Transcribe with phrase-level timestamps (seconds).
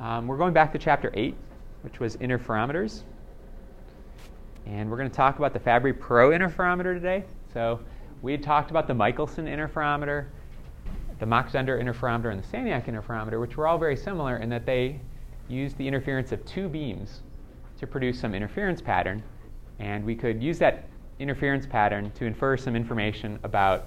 [0.00, 1.34] Um, we're going back to chapter 8,
[1.80, 3.02] which was interferometers.
[4.66, 7.24] And we're going to talk about the Fabry-Perot interferometer today.
[7.54, 7.80] So
[8.20, 10.26] we had talked about the Michelson interferometer,
[11.18, 15.00] the Mach-Zehnder interferometer, and the Sagnac interferometer, which were all very similar in that they
[15.48, 17.22] used the interference of two beams
[17.78, 19.22] to produce some interference pattern.
[19.78, 20.88] And we could use that
[21.20, 23.86] interference pattern to infer some information about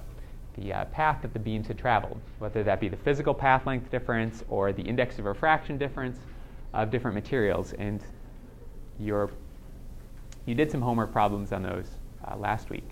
[0.56, 3.90] the uh, path that the beams had traveled, whether that be the physical path length
[3.90, 6.18] difference or the index of refraction difference
[6.72, 7.72] of different materials.
[7.74, 8.00] And
[8.98, 9.30] your,
[10.46, 11.86] you did some homework problems on those
[12.26, 12.88] uh, last week.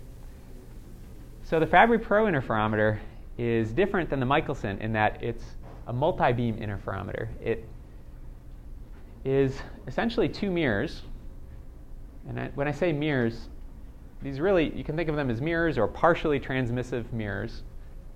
[1.44, 2.98] So the Fabry-Perot interferometer
[3.38, 5.44] is different than the Michelson in that it's
[5.86, 7.28] a multi-beam interferometer.
[7.42, 7.66] It
[9.24, 11.02] is essentially two mirrors.
[12.28, 13.48] And I, when I say mirrors,
[14.22, 17.62] these really, you can think of them as mirrors or partially transmissive mirrors.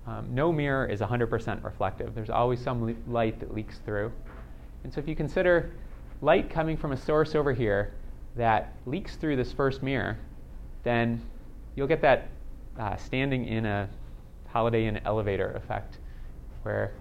[0.05, 2.13] Um, no mirror is 100% reflective.
[2.13, 4.11] There's always some le- light that leaks through.
[4.83, 5.71] And so if you consider
[6.21, 7.93] light coming from a source over here
[8.35, 10.17] that leaks through this first mirror,
[10.83, 11.21] then
[11.75, 12.27] you'll get that
[12.77, 13.89] uh, standing in a
[14.47, 15.99] Holiday Inn elevator effect,
[16.63, 16.91] where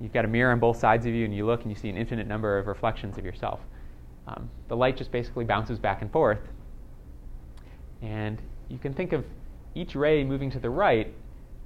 [0.00, 1.88] you've got a mirror on both sides of you and you look and you see
[1.88, 3.60] an infinite number of reflections of yourself.
[4.28, 6.38] Um, the light just basically bounces back and forth
[8.02, 9.24] and you can think of
[9.74, 11.12] each ray moving to the right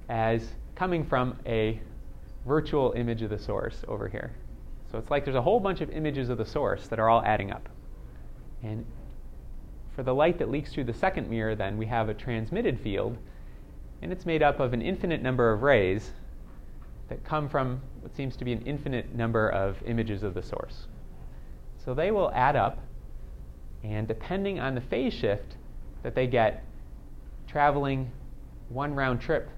[0.09, 1.79] as coming from a
[2.45, 4.31] virtual image of the source over here.
[4.91, 7.23] So it's like there's a whole bunch of images of the source that are all
[7.23, 7.69] adding up.
[8.61, 8.85] And
[9.95, 13.17] for the light that leaks through the second mirror, then we have a transmitted field,
[14.01, 16.11] and it's made up of an infinite number of rays
[17.09, 20.87] that come from what seems to be an infinite number of images of the source.
[21.83, 22.79] So they will add up,
[23.83, 25.55] and depending on the phase shift,
[26.03, 26.63] that they get
[27.47, 28.11] traveling
[28.69, 29.49] one round trip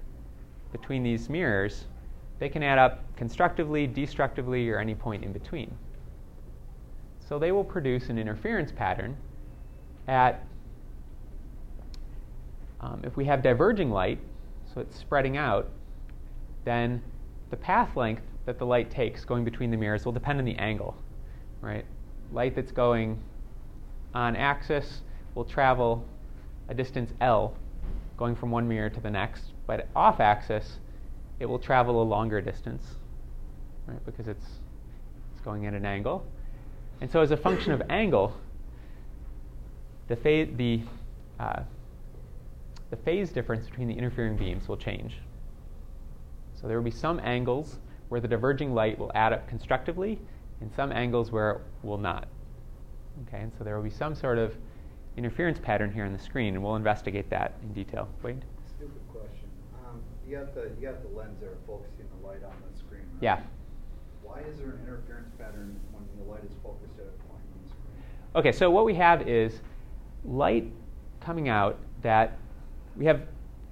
[0.72, 1.84] between these mirrors,
[2.38, 5.76] they can add up constructively, destructively, or any point in between.
[7.20, 9.16] So they will produce an interference pattern
[10.08, 10.44] at,
[12.80, 14.18] um, if we have diverging light,
[14.72, 15.68] so it's spreading out,
[16.64, 17.00] then
[17.50, 20.56] the path length that the light takes going between the mirrors will depend on the
[20.56, 20.96] angle,
[21.60, 21.84] right?
[22.32, 23.18] Light that's going
[24.12, 25.02] on axis
[25.34, 26.04] will travel
[26.68, 27.56] a distance L
[28.16, 30.78] going from one mirror to the next, but off axis,
[31.40, 32.84] it will travel a longer distance,
[33.86, 34.46] right, because it's,
[35.32, 36.24] it's going at an angle.
[37.00, 38.36] And so, as a function of angle,
[40.08, 40.82] the, phase, the,
[41.40, 41.62] uh,
[42.90, 45.16] the phase difference between the interfering beams will change.
[46.60, 50.20] So, there will be some angles where the diverging light will add up constructively,
[50.60, 52.28] and some angles where it will not.
[53.28, 54.54] Okay, and so there will be some sort of
[55.16, 58.08] interference pattern here on the screen, and we'll investigate that in detail.
[58.22, 58.44] Wade?
[58.76, 59.48] Stupid question.
[59.86, 63.02] Um, you got the you got the lens there focusing the light on the screen.
[63.14, 63.22] Right?
[63.22, 63.40] Yeah.
[64.22, 67.62] Why is there an interference pattern when the light is focused at a point on
[67.62, 68.36] the screen?
[68.36, 69.60] Okay, so what we have is
[70.24, 70.70] light
[71.20, 72.38] coming out that
[72.96, 73.22] we have,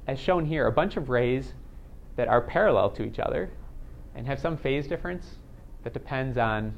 [0.06, 1.54] as shown here, a bunch of rays
[2.16, 3.50] that are parallel to each other
[4.14, 5.36] and have some phase difference
[5.82, 6.72] that depends on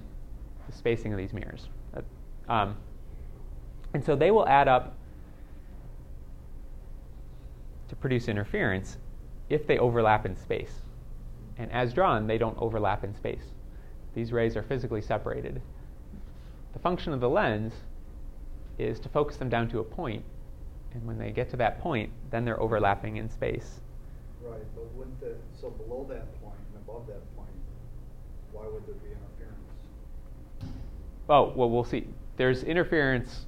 [0.67, 1.69] the spacing of these mirrors.
[2.49, 2.77] Um,
[3.95, 4.95] and so they will add up
[7.89, 8.99] to produce interference
[9.49, 10.81] if they overlap in space.
[11.57, 13.53] And as drawn, they don't overlap in space.
[14.15, 15.63] These rays are physically separated.
[16.73, 17.73] The function of the lens
[18.79, 19.95] is to focus them down to a point.
[19.95, 20.25] point,
[20.95, 23.81] and when they get to that point, then they're overlapping in space.
[24.43, 27.49] Right, but wouldn't the, so below that point and above that point,
[28.53, 30.75] why would there be interference?
[31.29, 32.07] Oh, well, we'll see.
[32.37, 33.47] There's interference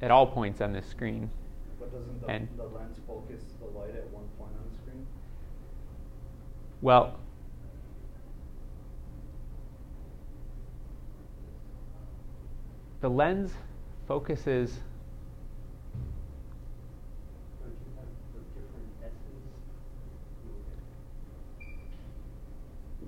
[0.00, 1.30] at all points on this screen.
[1.78, 5.06] But doesn't the, and, the lens focus the light at one point on the screen?
[6.80, 7.18] Well,
[13.00, 13.52] the lens
[14.06, 14.78] focuses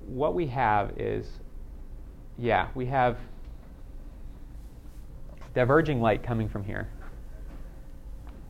[0.06, 1.38] what we have is
[2.36, 3.16] yeah we have
[5.60, 6.88] diverging light coming from here.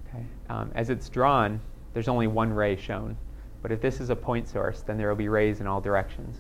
[0.09, 0.25] Okay.
[0.49, 1.61] Um, as it's drawn,
[1.93, 3.17] there's only one ray shown.
[3.63, 6.37] But if this is a point source, then there will be rays in all directions.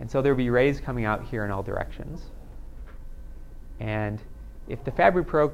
[0.00, 2.20] And so there will be rays coming out here in all directions.
[3.78, 4.20] And
[4.66, 5.52] if the Fabry-Perot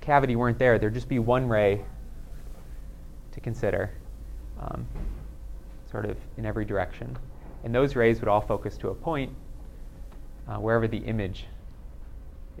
[0.00, 1.84] cavity weren't there, there'd just be one ray
[3.32, 3.90] to consider,
[4.58, 4.86] um,
[5.90, 7.14] sort of in every direction.
[7.62, 9.30] And those rays would all focus to a point
[10.48, 11.44] uh, wherever the image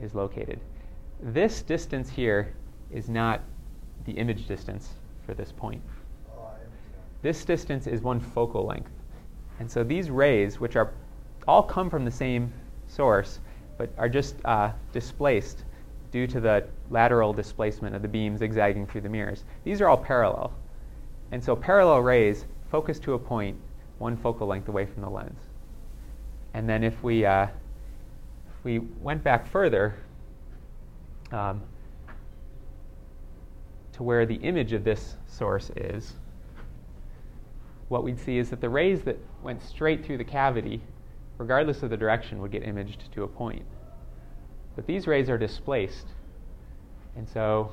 [0.00, 0.60] is located.
[1.20, 2.54] This distance here
[2.90, 3.40] is not
[4.04, 4.90] the image distance
[5.26, 5.82] for this point.
[7.22, 8.92] This distance is one focal length.
[9.58, 10.92] And so these rays, which are
[11.48, 12.52] all come from the same
[12.86, 13.40] source,
[13.76, 15.64] but are just uh, displaced
[16.10, 19.44] due to the lateral displacement of the beam zigzagging through the mirrors.
[19.64, 20.52] These are all parallel.
[21.32, 23.56] And so parallel rays focus to a point
[23.98, 25.40] one focal length away from the lens.
[26.54, 27.48] And then if we, uh,
[28.64, 29.94] we went back further
[31.32, 31.62] um,
[33.92, 36.14] to where the image of this source is,
[37.88, 40.80] what we'd see is that the rays that went straight through the cavity,
[41.38, 43.64] regardless of the direction, would get imaged to a point.
[44.76, 46.06] But these rays are displaced,
[47.16, 47.72] and so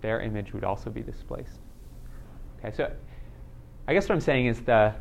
[0.00, 1.60] their image would also be displaced.
[2.58, 2.92] Okay, so
[3.86, 4.94] I guess what I'm saying is the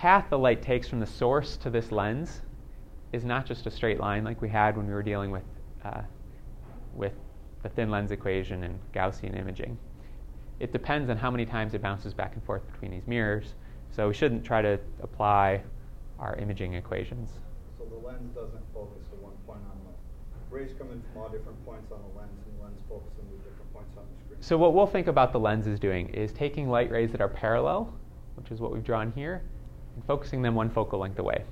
[0.00, 2.40] path the light takes from the source to this lens
[3.12, 5.42] is not just a straight line like we had when we were dealing with,
[5.84, 6.00] uh,
[6.94, 7.12] with
[7.62, 9.76] the thin lens equation and Gaussian imaging.
[10.58, 13.52] It depends on how many times it bounces back and forth between these mirrors,
[13.90, 15.62] so we shouldn't try to apply
[16.18, 17.28] our imaging equations.
[17.76, 21.28] So the lens doesn't focus to one point on the, rays come in from all
[21.28, 24.24] different points on the lens, and the lens focuses on the different points on the
[24.24, 24.38] screen.
[24.40, 27.28] So what we'll think about the lens is doing is taking light rays that are
[27.28, 27.92] parallel,
[28.36, 29.42] which is what we've drawn here,
[30.00, 31.44] and focusing them one focal length away.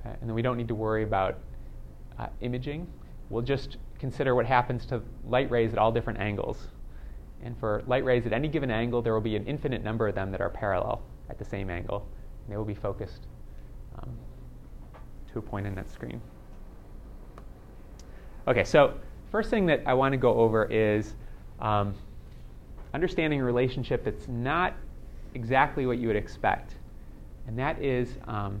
[0.00, 0.14] Okay?
[0.20, 1.38] And then we don't need to worry about
[2.18, 2.86] uh, imaging.
[3.30, 6.68] We'll just consider what happens to light rays at all different angles.
[7.42, 10.14] And for light rays at any given angle, there will be an infinite number of
[10.14, 11.00] them that are parallel
[11.30, 12.06] at the same angle.
[12.44, 13.26] And they will be focused
[13.98, 14.10] um,
[15.32, 16.20] to a point in that screen.
[18.46, 18.94] Okay, so
[19.30, 21.14] first thing that I want to go over is
[21.60, 21.94] um,
[22.92, 24.74] understanding a relationship that's not
[25.34, 26.74] exactly what you would expect.
[27.50, 28.60] And that is um,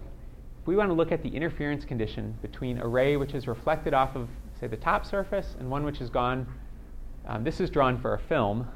[0.66, 4.16] we want to look at the interference condition between a ray which is reflected off
[4.16, 4.28] of,
[4.58, 6.44] say, the top surface and one which has gone,
[7.24, 8.66] um, this is drawn for a film,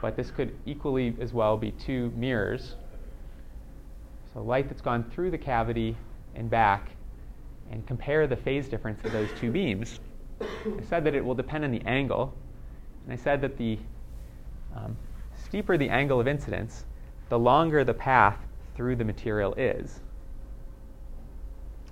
[0.00, 2.76] but this could equally as well be two mirrors.
[4.32, 5.98] So light that's gone through the cavity
[6.34, 6.88] and back,
[7.70, 10.00] and compare the phase difference of those two beams.
[10.40, 12.34] I said that it will depend on the angle,
[13.04, 13.78] and I said that the
[14.74, 14.96] um,
[15.44, 16.86] steeper the angle of incidence,
[17.28, 18.38] the longer the path
[18.74, 20.00] through the material is.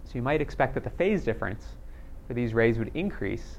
[0.04, 1.64] So you might expect that the phase difference
[2.26, 3.58] for these rays would increase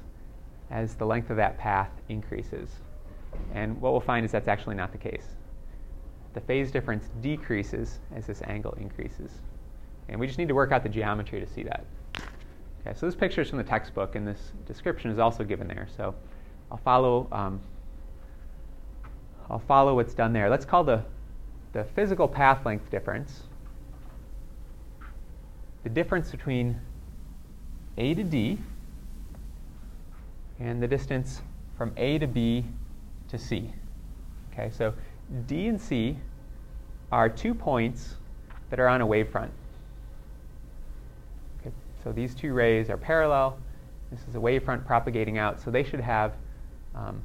[0.70, 2.68] as the length of that path increases.
[3.52, 5.26] And what we'll find is that's actually not the case.
[6.34, 9.30] The phase difference decreases as this angle increases.
[10.08, 11.84] And we just need to work out the geometry to see that.
[12.86, 15.88] Okay, so this picture is from the textbook, and this description is also given there.
[15.96, 16.14] So
[16.70, 17.60] I'll follow, um,
[19.48, 20.50] I'll follow what's done there.
[20.50, 21.02] Let's call the,
[21.74, 23.42] the physical path length difference
[25.84, 26.80] the difference between
[27.98, 28.58] A to D
[30.58, 31.42] and the distance
[31.76, 32.64] from A to B
[33.28, 33.70] to C.
[34.52, 34.94] Okay, so
[35.46, 36.16] D and C
[37.12, 38.14] are two points
[38.70, 39.50] that are on a wavefront.
[41.60, 43.58] Okay, so these two rays are parallel.
[44.10, 46.32] This is a wavefront propagating out, so they should have
[46.94, 47.20] um,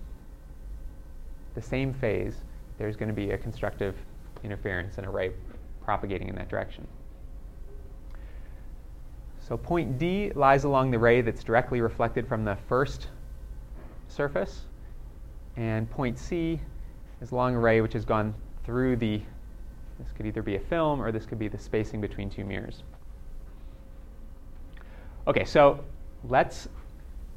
[1.56, 2.36] the same phase.
[2.78, 3.96] There's going to be a constructive
[4.44, 5.31] interference and a ray
[5.83, 6.88] propagating in that direction.
[9.39, 13.07] So point D lies along the ray that's directly reflected from the first
[14.07, 14.65] surface,
[15.56, 16.59] and point C
[17.21, 19.21] is along a ray which has gone through the,
[19.97, 22.83] this could either be a film or this could be the spacing between two mirrors.
[25.27, 25.84] Okay, so
[26.24, 26.69] let's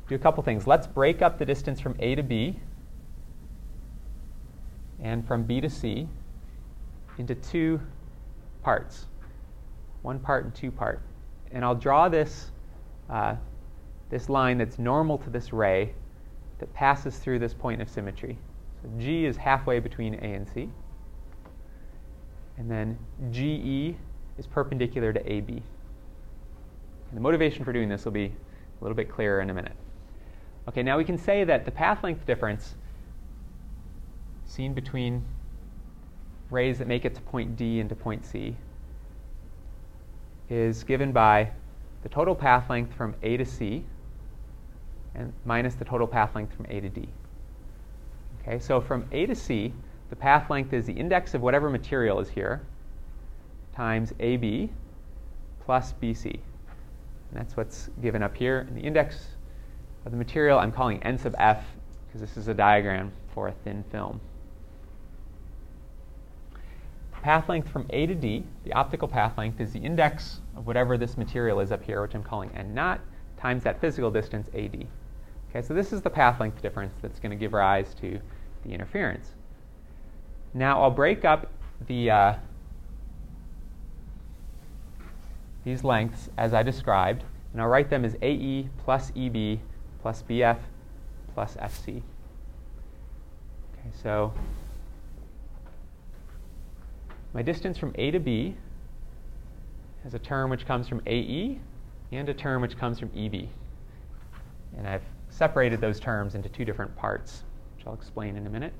[0.09, 0.67] do a couple things.
[0.67, 2.61] Let's break up the distance from A to B
[5.01, 6.09] and from B to C
[7.19, 7.81] into two
[8.63, 9.07] parts,
[10.03, 11.03] one part and two part
[11.53, 12.51] and I'll draw this,
[13.09, 13.37] uh,
[14.11, 15.95] this line that's normal to this ray
[16.59, 18.39] that passes through this point of symmetry.
[18.83, 20.71] So G is halfway between A and C.
[22.57, 22.99] And then
[23.31, 23.97] GE
[24.39, 25.53] is perpendicular to AB.
[25.53, 25.63] And
[27.13, 29.77] the motivation for doing this will be a little bit clearer in a minute.
[30.69, 32.77] Okay, now we can say that the path length difference
[34.45, 35.25] seen between
[36.53, 38.55] rays that make it to point D and to point C
[40.51, 41.51] is given by
[42.03, 43.85] the total path length from A to C
[45.15, 47.09] and minus the total path length from A to D.
[48.43, 49.73] Okay, so from A to C,
[50.11, 52.61] the path length is the index of whatever material is here
[53.75, 54.71] times AB
[55.65, 56.27] plus BC.
[56.27, 56.41] And
[57.33, 58.61] that's what's given up here.
[58.69, 59.29] And the index
[60.05, 61.65] of the material I'm calling N sub F
[62.07, 64.21] because this is a diagram for a thin film
[67.23, 70.99] path length from A to D, the optical path length, is the index of whatever
[70.99, 73.01] this material is up here, which I'm calling N naught,
[73.39, 74.87] times that physical distance AD.
[75.49, 78.19] Okay, so this is the path length difference that's going to give rise to
[78.65, 79.31] the interference.
[80.53, 81.51] Now I'll break up
[81.87, 82.35] the, uh,
[85.65, 89.61] these lengths as I described, and I'll write them as AE plus EB
[90.01, 90.59] plus BF
[91.35, 92.03] plus FC.
[93.73, 94.33] Okay, so
[97.35, 98.55] my distance from A to B
[100.05, 101.59] has a term which comes from AE
[102.11, 103.49] and a term which comes from EB.
[104.77, 107.45] And I've separated those terms into two different parts,
[107.77, 108.73] which I'll explain in a minute.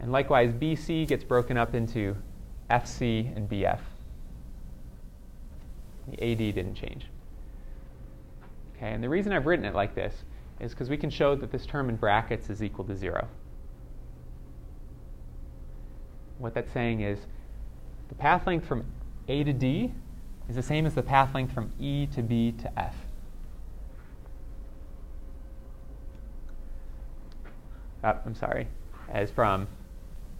[0.00, 2.16] And likewise, BC gets broken up into
[2.70, 3.80] FC and BF.
[6.10, 7.06] The AD didn't change.
[8.76, 10.24] Okay, and the reason I've written it like this
[10.60, 13.26] is because we can show that this term in brackets is equal to zero.
[16.38, 17.18] What that's saying is
[18.08, 18.84] the path length from
[19.28, 19.92] A to D
[20.48, 22.94] is the same as the path length from E to B to F.
[28.04, 28.68] Oh, I'm sorry,
[29.08, 29.66] as from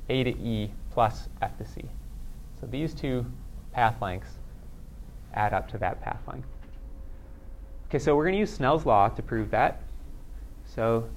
[0.09, 1.85] A to E plus F to C.
[2.61, 3.27] So these two
[3.73, 4.31] path lengths
[5.35, 6.49] add up to that path length.
[7.89, 9.83] Okay, so we're going to use Snell's law to prove that.
[10.67, 11.09] So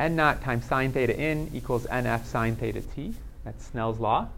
[0.00, 3.14] n naught times sine theta in equals nf sine theta t.
[3.44, 4.28] That's Snell's law.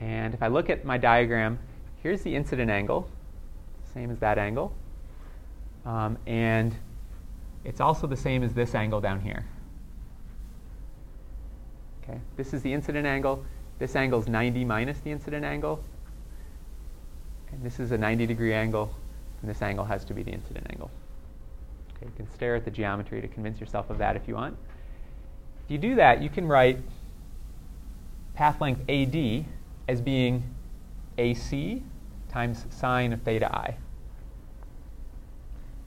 [0.00, 1.58] And if I look at my diagram,
[2.02, 3.08] here's the incident angle,
[3.92, 4.72] same as that angle.
[5.84, 6.74] Um, and
[7.64, 9.44] it's also the same as this angle down here.
[12.02, 13.44] Okay, this is the incident angle.
[13.78, 15.82] This angle is 90 minus the incident angle.
[17.52, 18.94] And this is a 90 degree angle,
[19.40, 20.90] and this angle has to be the incident angle.
[21.96, 24.56] Okay, you can stare at the geometry to convince yourself of that if you want.
[25.64, 26.78] If you do that, you can write
[28.34, 29.44] path length AD
[29.90, 30.44] as being
[31.18, 31.82] AC
[32.28, 33.74] times sine of theta i.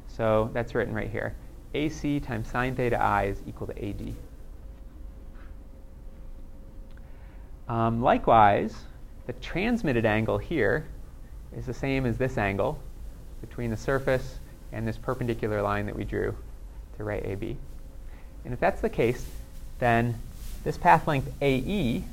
[0.10, 1.36] So that's written right here.
[1.74, 4.14] AC times sine theta i is equal to AD.
[7.70, 8.76] Um, likewise,
[9.26, 10.86] the transmitted angle here
[11.56, 12.78] is the same as this angle
[13.40, 14.40] between the surface
[14.74, 16.36] and this perpendicular line that we drew
[16.98, 17.56] to write AB.
[18.44, 19.26] And if that's the case,
[19.80, 20.20] then
[20.66, 22.04] this path length AE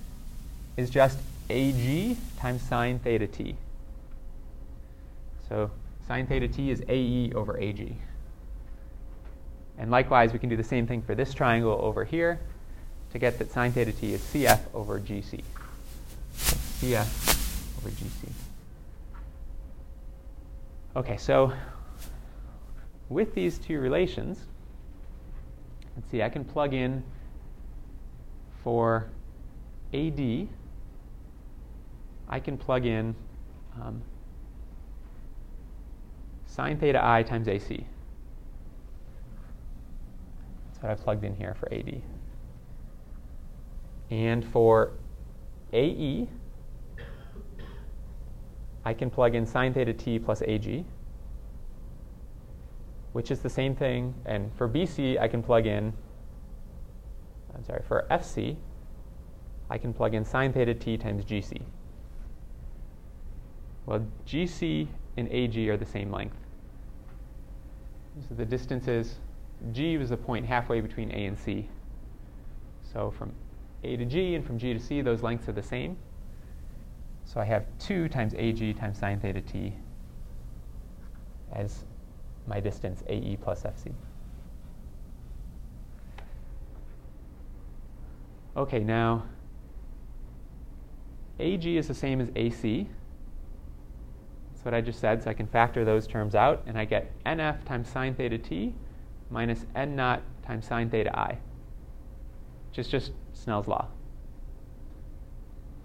[0.76, 1.18] is just
[1.50, 3.56] AG times sine theta t.
[5.48, 5.70] So
[6.06, 7.96] sine theta t is AE over AG.
[9.78, 12.40] And likewise, we can do the same thing for this triangle over here
[13.12, 15.42] to get that sine theta t is CF over GC.
[16.34, 18.28] CF over GC.
[20.96, 21.52] Okay, so
[23.08, 24.38] with these two relations,
[25.96, 27.02] let's see, I can plug in
[28.62, 29.08] for
[29.92, 30.48] AD
[32.30, 33.16] I can plug in
[33.82, 34.00] um,
[36.46, 37.84] sine theta i times AC.
[40.66, 42.00] That's what I plugged in here for AD.
[44.10, 44.92] And for
[45.72, 46.28] AE,
[48.84, 50.84] I can plug in sine theta t plus AG,
[53.12, 54.14] which is the same thing.
[54.24, 55.92] And for BC, I can plug in,
[57.56, 58.56] I'm sorry, for FC,
[59.68, 61.60] I can plug in sine theta t times GC.
[63.86, 66.36] Well, GC and AG are the same length.
[68.28, 69.16] So the distances,
[69.72, 71.68] G was the point halfway between A and C.
[72.92, 73.32] So from
[73.84, 75.96] A to G and from G to C, those lengths are the same.
[77.24, 79.72] So I have 2 times AG times sine theta t
[81.52, 81.84] as
[82.46, 83.92] my distance AE plus FC.
[88.56, 89.24] Okay, now
[91.38, 92.88] AG is the same as AC.
[94.60, 97.10] That's what I just said, so I can factor those terms out, and I get
[97.24, 98.74] nf times sine theta t
[99.30, 101.38] minus n naught times sine theta i,
[102.68, 103.88] which is just Snell's law.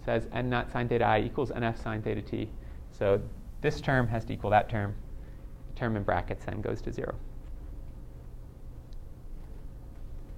[0.01, 2.50] It says n naught sine theta i equals nf sine theta t.
[2.91, 3.22] So
[3.62, 4.94] this term has to equal that term.
[5.70, 7.15] The term in brackets then goes to 0.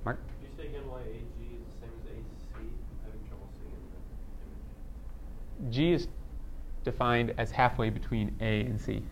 [0.05, 0.19] Mark?
[0.39, 2.21] Did you say again is the same as AC?
[2.53, 3.73] I'm trouble seeing
[5.59, 5.73] the image.
[5.73, 6.07] G is
[6.87, 9.03] defined as halfway between A and C.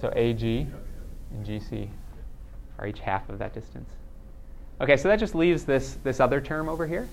[0.00, 1.86] So AG and GC
[2.78, 3.90] are each half of that distance.
[4.80, 7.06] Okay, so that just leaves this, this other term over here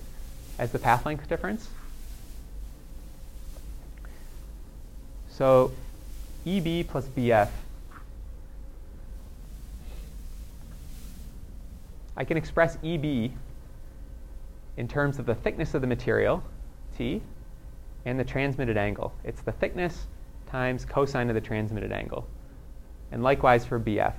[0.58, 1.68] as the path length difference.
[5.28, 5.72] So
[6.46, 7.50] EB plus BF,
[12.16, 13.32] I can express EB
[14.78, 16.42] in terms of the thickness of the material,
[16.96, 17.20] T,
[18.06, 19.12] and the transmitted angle.
[19.24, 20.06] It's the thickness
[20.46, 22.26] times cosine of the transmitted angle.
[23.10, 24.14] And likewise for BF.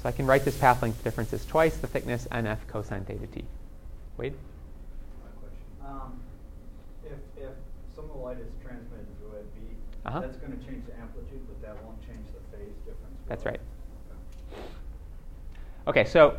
[0.00, 3.26] So I can write this path length difference as twice the thickness nf cosine theta
[3.26, 3.44] t.
[4.16, 4.34] Wade?
[5.22, 5.66] My question.
[5.84, 6.20] Um,
[7.04, 7.50] if, if
[7.96, 9.74] some of the light is transmitted through a B,
[10.06, 10.20] Uh-huh.
[10.20, 13.18] That's gonna change the amplitude, but that won't change the phase difference.
[13.26, 13.60] That's right.
[15.88, 16.38] Okay, so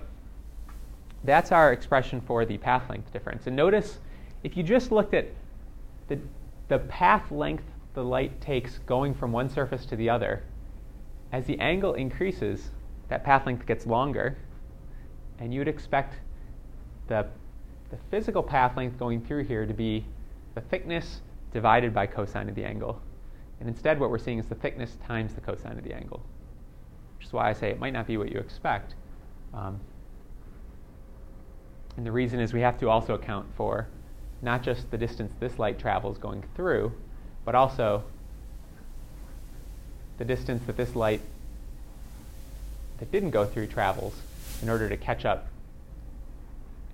[1.25, 3.45] that's our expression for the path length difference.
[3.47, 4.00] And notice
[4.43, 5.27] if you just looked at
[6.07, 6.19] the,
[6.67, 10.43] the path length the light takes going from one surface to the other,
[11.31, 12.69] as the angle increases,
[13.10, 14.38] that path length gets longer,
[15.39, 16.15] and you would expect
[17.07, 17.25] the,
[17.89, 20.05] the physical path length going through here to be
[20.55, 21.22] the thickness
[21.53, 23.01] divided by cosine of the angle.
[23.60, 26.22] And instead, what we're seeing is the thickness times the cosine of the angle,
[27.17, 28.95] which is why I say it might not be what you expect.
[29.53, 29.79] Um,
[31.95, 33.88] and the reason is we have to also account for
[34.42, 36.92] not just the distance this light travels going through,
[37.44, 38.04] but also
[40.18, 41.22] the distance that this light
[43.00, 44.15] that didn't go through travels
[44.62, 45.48] in order to catch up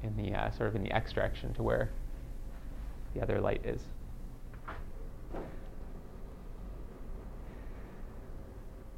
[0.03, 1.89] in the uh, sort of in the x direction to where
[3.13, 3.81] the other light is.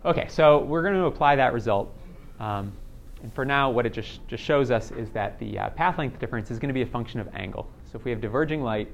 [0.06, 1.94] Okay, so we're going to apply that result.
[2.40, 2.74] Um,
[3.22, 6.20] and for now, what it just, just shows us is that the uh, path length
[6.20, 7.70] difference is going to be a function of angle.
[7.94, 8.90] So if we have diverging light,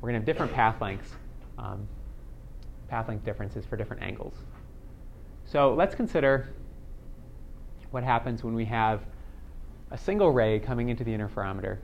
[0.00, 1.12] we're going to have different path lengths,
[1.58, 1.86] um,
[2.88, 4.32] path length differences for different angles.
[5.44, 6.48] So let's consider
[7.90, 9.02] what happens when we have
[9.90, 11.76] a single ray coming into the interferometer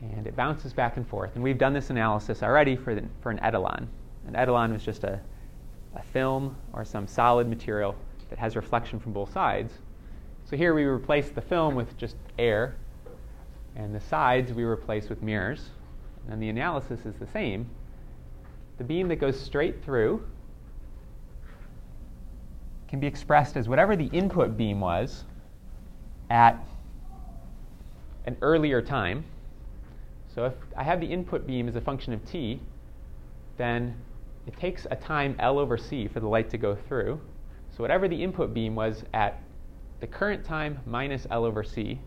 [0.00, 1.34] and it bounces back and forth.
[1.34, 3.86] And we've done this analysis already for, the, for an etalon.
[4.26, 5.20] An etalon is just a,
[5.94, 7.94] a film or some solid material
[8.30, 9.74] that has reflection from both sides.
[10.48, 12.76] So here we replace the film with just air,
[13.80, 15.70] and the sides we replace with mirrors.
[16.28, 17.68] And the analysis is the same.
[18.76, 20.22] The beam that goes straight through
[22.88, 25.24] can be expressed as whatever the input beam was
[26.28, 26.62] at
[28.26, 29.24] an earlier time.
[30.34, 32.60] So if I have the input beam as a function of t,
[33.56, 33.94] then
[34.46, 37.18] it takes a time L over c for the light to go through.
[37.70, 39.42] So whatever the input beam was at
[40.00, 41.98] the current time minus L over c,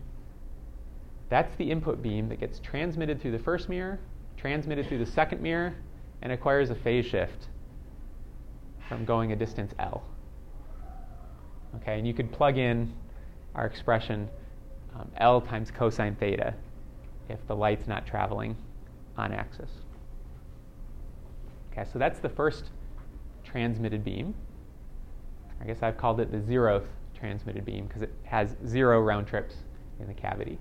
[1.34, 3.98] that's the input beam that gets transmitted through the first mirror,
[4.36, 5.74] transmitted through the second mirror,
[6.22, 7.48] and acquires a phase shift
[8.88, 10.04] from going a distance L.
[11.74, 12.94] Okay, and you could plug in
[13.56, 14.28] our expression
[14.94, 16.54] um, L times cosine theta
[17.28, 18.56] if the light's not traveling
[19.16, 19.70] on axis.
[21.72, 22.66] Okay, so that's the first
[23.42, 24.36] transmitted beam.
[25.60, 29.56] I guess I've called it the zeroth transmitted beam because it has zero round trips
[29.98, 30.60] in the cavity.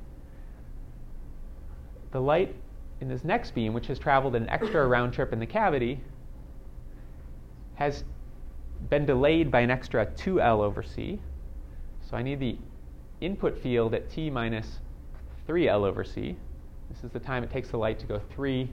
[2.13, 2.55] The light
[3.01, 5.99] in this next beam, which has traveled an extra round trip in the cavity,
[7.75, 8.03] has
[8.89, 11.19] been delayed by an extra 2L over C.
[12.07, 12.55] So I need the
[13.19, 14.79] input field at T minus
[15.47, 16.35] 3L over C.
[16.89, 18.69] This is the time it takes the light to go three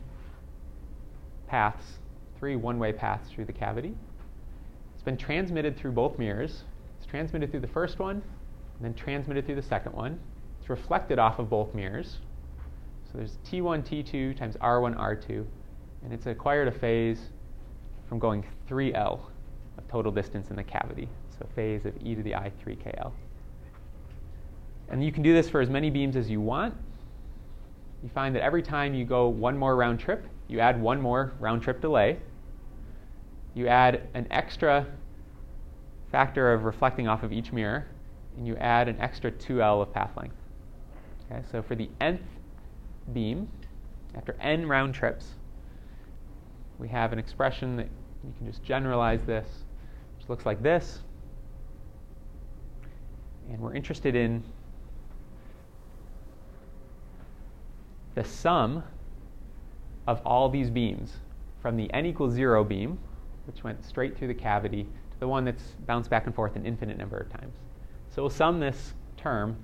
[1.46, 1.98] paths,
[2.38, 3.94] three one way paths through the cavity.
[4.94, 6.64] It's been transmitted through both mirrors.
[6.98, 10.20] It's transmitted through the first one, and then transmitted through the second one.
[10.60, 12.18] It's reflected off of both mirrors.
[13.10, 15.44] So there's T1, T2 times R1, R2,
[16.04, 17.30] and it's acquired a phase
[18.08, 19.18] from going 3L
[19.78, 21.08] of total distance in the cavity.
[21.36, 23.12] So phase of e to the i 3kl.
[24.90, 26.74] And you can do this for as many beams as you want.
[28.02, 31.32] You find that every time you go one more round trip, you add one more
[31.40, 32.18] round trip delay.
[33.54, 34.86] You add an extra
[36.12, 37.86] factor of reflecting off of each mirror,
[38.36, 40.36] and you add an extra 2L of path length.
[41.30, 42.22] Okay, so for the nth
[43.12, 43.48] beam,
[44.14, 45.34] after n round trips,
[46.78, 47.88] we have an expression that
[48.24, 49.46] you can just generalize this,
[50.18, 51.00] which looks like this.
[53.50, 54.42] And we're interested in
[58.14, 58.82] the sum
[60.06, 61.18] of all these beams
[61.60, 62.98] from the n equals 0 beam,
[63.46, 66.64] which went straight through the cavity, to the one that's bounced back and forth an
[66.64, 67.54] infinite number of times.
[68.08, 69.56] So we'll sum this term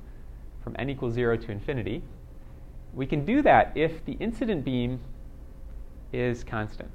[0.63, 2.03] from n equals 0 to infinity.
[2.97, 5.01] We can do that if the incident beam
[6.13, 6.91] is constant.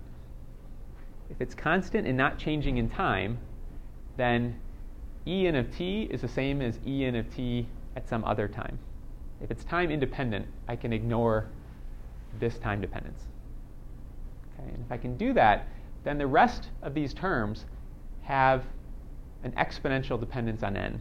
[1.29, 3.37] If it's constant and not changing in time,
[4.17, 4.59] then
[5.27, 8.47] E n of t is the same as E n of t at some other
[8.47, 8.79] time.
[9.41, 11.45] If it's time independent, I can ignore
[12.39, 13.27] this time dependence.
[14.55, 15.67] Okay, and if I can do that,
[16.03, 17.65] then the rest of these terms
[18.23, 18.63] have
[19.43, 20.99] an exponential dependence on n.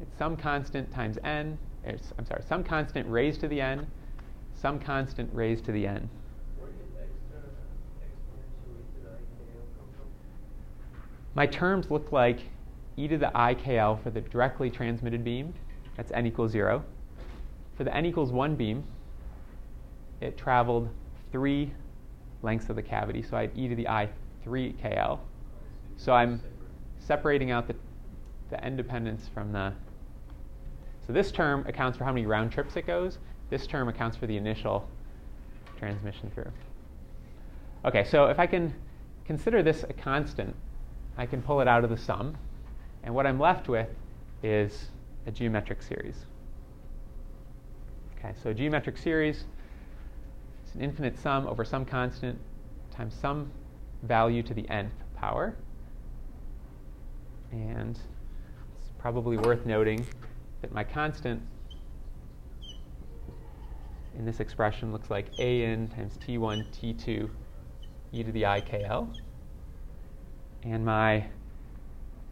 [0.00, 3.86] It's some constant times n, I'm sorry, some constant raised to the n,
[4.54, 6.08] some constant raised to the n.
[11.34, 12.40] My terms look like
[12.96, 15.52] e to the ikl for the directly transmitted beam,
[15.96, 16.84] that's n equals 0.
[17.76, 18.84] For the n equals 1 beam,
[20.20, 20.88] it traveled
[21.32, 21.72] three
[22.42, 24.08] lengths of the cavity, so I had e to the i
[24.46, 25.18] 3kl.
[25.96, 26.40] So I'm
[26.98, 27.74] separating out the,
[28.50, 29.72] the end dependence from the.
[31.06, 33.18] So this term accounts for how many round trips it goes.
[33.54, 34.88] This term accounts for the initial
[35.78, 36.50] transmission through.
[37.84, 38.74] Okay, so if I can
[39.24, 40.56] consider this a constant,
[41.16, 42.36] I can pull it out of the sum.
[43.04, 43.86] And what I'm left with
[44.42, 44.88] is
[45.28, 46.16] a geometric series.
[48.18, 49.44] Okay, so a geometric series
[50.66, 52.36] is an infinite sum over some constant
[52.90, 53.52] times some
[54.02, 55.54] value to the nth power.
[57.52, 57.96] And
[58.78, 60.04] it's probably worth noting
[60.60, 61.40] that my constant
[64.16, 67.30] in this expression looks like an times t1 t2
[68.12, 69.08] e to the i kl.
[70.62, 71.26] And my,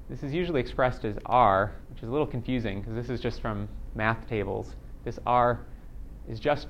[0.08, 3.40] this is usually expressed as r, which is a little confusing because this is just
[3.40, 4.76] from math tables.
[5.04, 5.60] This r
[6.28, 6.68] is just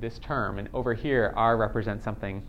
[0.00, 2.42] this term, and over here, r represents something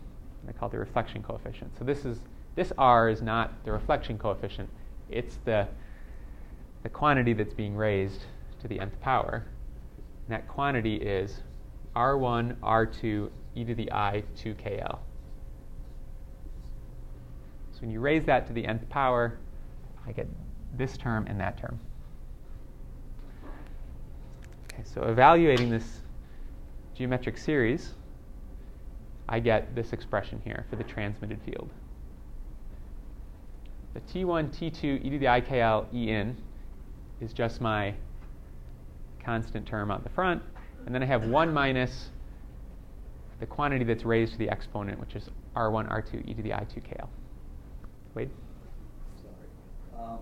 [0.48, 1.76] I call the reflection coefficient.
[1.78, 2.20] So this is
[2.54, 4.68] this r is not the reflection coefficient;
[5.08, 5.66] it's the
[6.82, 8.24] the quantity that's being raised
[8.60, 9.44] to the nth power.
[10.26, 11.42] And that quantity is
[11.96, 14.98] r1, r2, e to the i 2kl.
[17.72, 19.38] So when you raise that to the nth power,
[20.06, 20.28] I get
[20.76, 21.78] this term and that term.
[24.72, 26.00] Okay, so evaluating this
[26.94, 27.94] geometric series,
[29.28, 31.70] I get this expression here for the transmitted field.
[33.94, 36.36] The T1, T2, e to the ikl, e in
[37.20, 37.94] is just my
[39.24, 40.42] constant term on the front.
[40.86, 42.10] And then I have 1 minus
[43.40, 47.08] the quantity that's raised to the exponent, which is r1, r2, e to the i2kl.
[48.14, 48.30] Wade?
[49.22, 50.02] Sorry.
[50.04, 50.18] Um,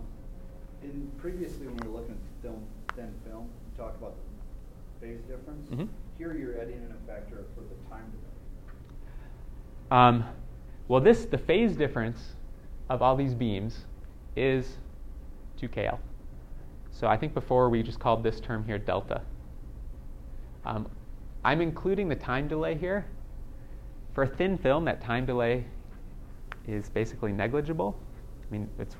[0.82, 2.62] in previously, when we were looking at film,
[2.96, 4.14] thin film, you talked about
[5.00, 5.68] the phase difference.
[5.70, 5.88] Mhm.
[6.18, 8.32] Here, you're adding in a factor for the time delay.
[9.90, 10.24] Um,
[10.88, 12.34] well, this the phase difference
[12.88, 13.86] of all these beams
[14.36, 14.78] is
[15.58, 15.98] 2kl.
[16.90, 19.22] So I think before we just called this term here delta.
[20.64, 20.88] Um,
[21.44, 23.06] I'm including the time delay here.
[24.14, 25.64] For a thin film, that time delay
[26.68, 27.98] is basically negligible.
[28.48, 28.96] I mean, it's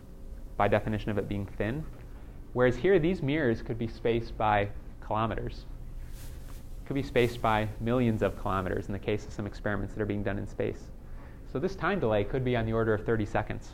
[0.57, 1.85] by definition of it being thin.
[2.53, 4.69] Whereas here, these mirrors could be spaced by
[5.07, 5.65] kilometers.
[6.87, 10.07] Could be spaced by millions of kilometers in the case of some experiments that are
[10.07, 10.89] being done in space.
[11.53, 13.73] So this time delay could be on the order of 30 seconds.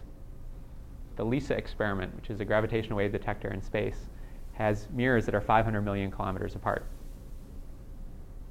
[1.17, 4.07] The LISA experiment, which is a gravitational wave detector in space,
[4.53, 6.85] has mirrors that are 500 million kilometers apart,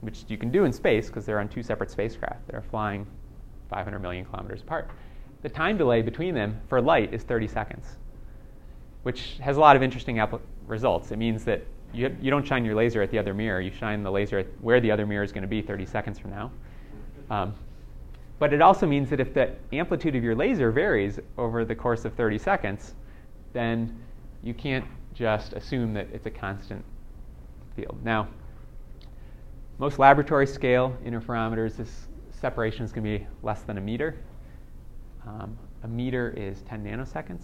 [0.02, 3.06] which you can do in space because they're on two separate spacecraft that are flying
[3.70, 4.90] 500 million kilometers apart.
[5.42, 7.98] The time delay between them for light is 30 seconds,
[9.04, 11.12] which has a lot of interesting apl- results.
[11.12, 14.04] It means that you, you don't shine your laser at the other mirror, you shine
[14.04, 16.52] the laser at where the other mirror is going to be 30 seconds from now.
[17.30, 17.56] Um,
[18.40, 22.06] but it also means that if the amplitude of your laser varies over the course
[22.06, 22.94] of 30 seconds,
[23.54, 24.00] then
[24.44, 26.84] you can't just assume that it's a constant
[27.76, 27.98] field.
[28.04, 28.28] Now,
[29.80, 34.16] most laboratory scale interferometers, this separation is going to be less than a meter.
[35.26, 37.44] Um, a meter is 10 nanoseconds.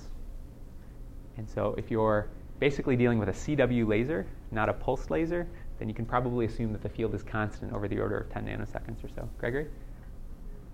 [1.37, 2.27] And so if you're
[2.59, 5.47] basically dealing with a CW laser, not a pulsed laser,
[5.79, 8.45] then you can probably assume that the field is constant over the order of 10
[8.45, 9.27] nanoseconds or so.
[9.39, 9.67] Gregory?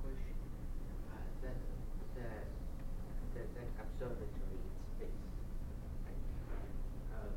[0.04, 0.36] question.
[1.10, 1.56] Uh, that,
[2.15, 2.45] that,
[3.36, 5.24] that, that observatory in space,
[6.06, 6.24] right?
[7.15, 7.32] Uh,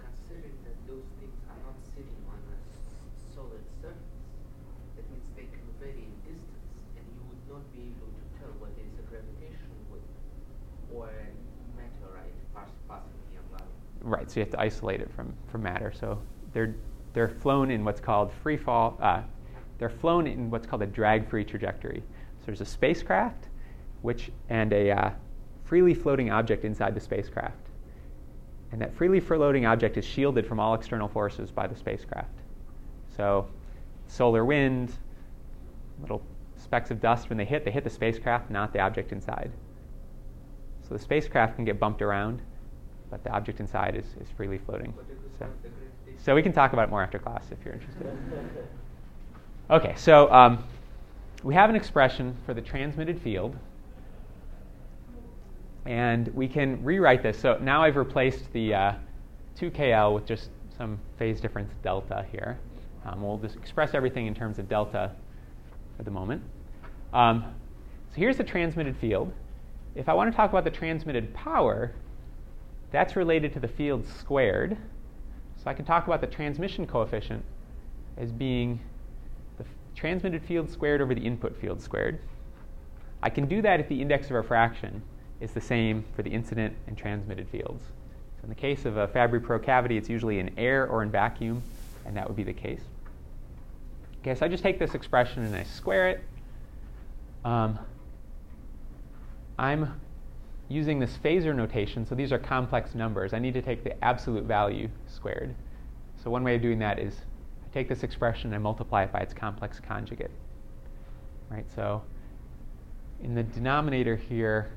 [0.00, 2.96] considering that those things are not sitting on a s-
[3.36, 4.18] solid surface,
[4.96, 6.58] that means they can vary in distance,
[6.96, 10.10] and you would not be able to tell whether it's a gravitational wave
[10.90, 11.28] or a
[11.76, 13.62] meteorite pass, passing nearby.
[14.02, 15.92] Right, so you have to isolate it from, from matter.
[15.92, 16.20] So
[16.52, 16.74] they're,
[17.12, 19.22] they're flown in what's called free fall, uh,
[19.78, 22.02] they're flown in what's called a drag free trajectory.
[22.40, 23.48] So there's a spacecraft
[24.02, 25.10] which, and a uh,
[25.64, 27.68] freely floating object inside the spacecraft.
[28.72, 32.34] And that freely floating object is shielded from all external forces by the spacecraft.
[33.16, 33.48] So
[34.06, 34.92] solar wind,
[36.00, 36.22] little
[36.56, 39.52] specks of dust, when they hit, they hit the spacecraft, not the object inside.
[40.82, 42.42] So the spacecraft can get bumped around,
[43.12, 44.92] but the object inside is, is freely floating.
[45.38, 45.46] So,
[46.16, 48.06] so we can talk about it more after class if you're interested.
[49.70, 50.64] Okay, so um,
[51.42, 53.54] we have an expression for the transmitted field,
[55.84, 57.38] and we can rewrite this.
[57.38, 58.92] So now I've replaced the uh,
[59.60, 60.48] 2kl with just
[60.78, 62.58] some phase difference delta here.
[63.04, 65.12] Um, we'll just express everything in terms of delta
[65.98, 66.42] for the moment.
[67.12, 67.44] Um,
[68.10, 69.30] so here's the transmitted field.
[69.94, 71.92] If I want to talk about the transmitted power,
[72.92, 74.76] that's related to the field squared.
[75.56, 77.44] So I can talk about the transmission coefficient
[78.16, 78.78] as being
[79.56, 82.20] the f- transmitted field squared over the input field squared.
[83.22, 85.02] I can do that if the index of refraction
[85.40, 87.82] is the same for the incident and transmitted fields.
[88.36, 91.62] So in the case of a Fabry-Perot cavity, it's usually in air or in vacuum,
[92.04, 92.82] and that would be the case.
[94.20, 96.24] Okay, so I just take this expression and I square it.
[97.44, 97.78] Um,
[99.58, 100.00] I'm
[100.72, 103.32] using this phasor notation, so these are complex numbers.
[103.32, 105.54] I need to take the absolute value squared.
[106.22, 107.14] So one way of doing that is
[107.64, 110.30] I take this expression and multiply it by its complex conjugate.
[111.50, 112.02] Right, so
[113.22, 114.70] in the denominator here,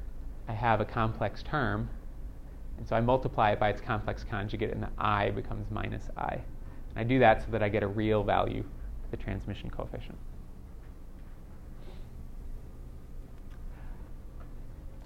[0.47, 1.89] I have a complex term,
[2.77, 6.33] and so I multiply it by its complex conjugate, and the i becomes minus i.
[6.33, 10.17] And I do that so that I get a real value for the transmission coefficient.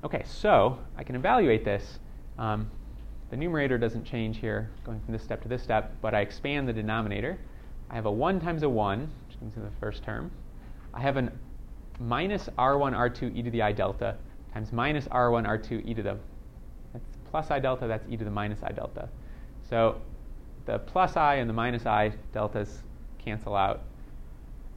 [0.02, 2.00] Okay, so I can evaluate this.
[2.38, 2.72] Um,
[3.32, 6.70] the numerator doesn't change here, going from this step to this step, but I expand
[6.70, 7.38] the denominator.
[7.90, 10.32] I have a 1 times a 1, which comes in the first term.
[10.94, 11.30] I have a
[12.00, 14.16] minus r1, r2 e to the i delta
[14.54, 16.18] times minus r1, r2 e to the,
[16.94, 19.10] that's plus i delta, that's e to the minus i delta.
[19.70, 20.02] So
[20.66, 22.84] the plus i and the minus i deltas
[23.18, 23.82] cancel out.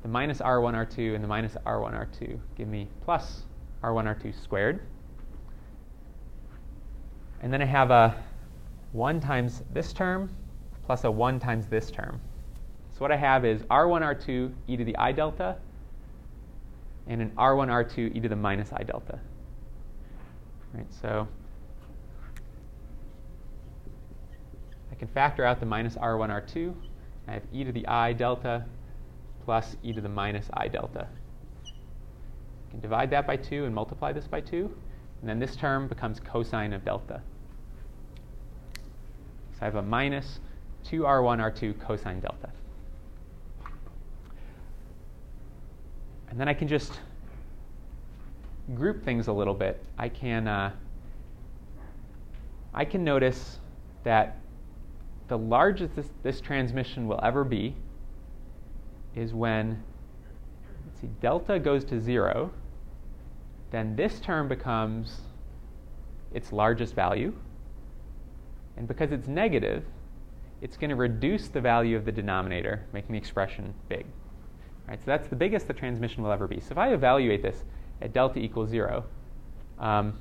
[0.03, 3.43] The minus r1, r2 and the minus r1, r2 give me plus
[3.85, 4.81] r1, r2 squared.
[7.43, 8.15] And then I have a
[8.93, 10.31] 1 times this term
[10.85, 12.21] plus a 1 times this term.
[12.91, 15.57] So what I have is r1, r2 e to the i delta
[17.09, 19.19] and an r1, r2 e to the minus i delta.
[20.73, 21.27] Right, so
[24.91, 26.75] I can factor out the minus r1, r2.
[27.27, 28.65] I have e to the i delta
[29.45, 31.09] plus e to the minus i delta.
[31.65, 34.73] I can divide that by 2 and multiply this by 2.
[35.21, 37.21] And then this term becomes cosine of delta.
[39.63, 40.41] I have a minus
[40.87, 42.51] 2r1, r2 cosine delta.
[46.29, 46.99] And then I can just
[48.75, 49.81] group things a little bit.
[49.97, 50.73] I can, uh,
[52.75, 53.61] I can notice
[54.03, 54.39] that
[55.29, 57.77] the largest this, this transmission will ever be
[59.15, 59.81] is when
[60.87, 62.51] let's see, delta goes to zero,
[63.71, 65.21] then this term becomes
[66.35, 67.33] its largest value.
[68.77, 69.85] And because it's negative,
[70.61, 74.07] it's going to reduce the value of the denominator, making the expression big.
[74.89, 76.61] Right, so that's the biggest the transmission will ever be.
[76.61, 77.65] So if I evaluate this
[78.01, 79.05] at delta equals zero,
[79.79, 80.19] um,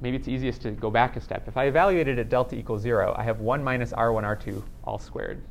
[0.00, 1.48] maybe it's easiest to go back a step.
[1.48, 4.98] If I evaluate it at delta equals zero, I have 1 minus r1, r2 all
[4.98, 5.42] squared.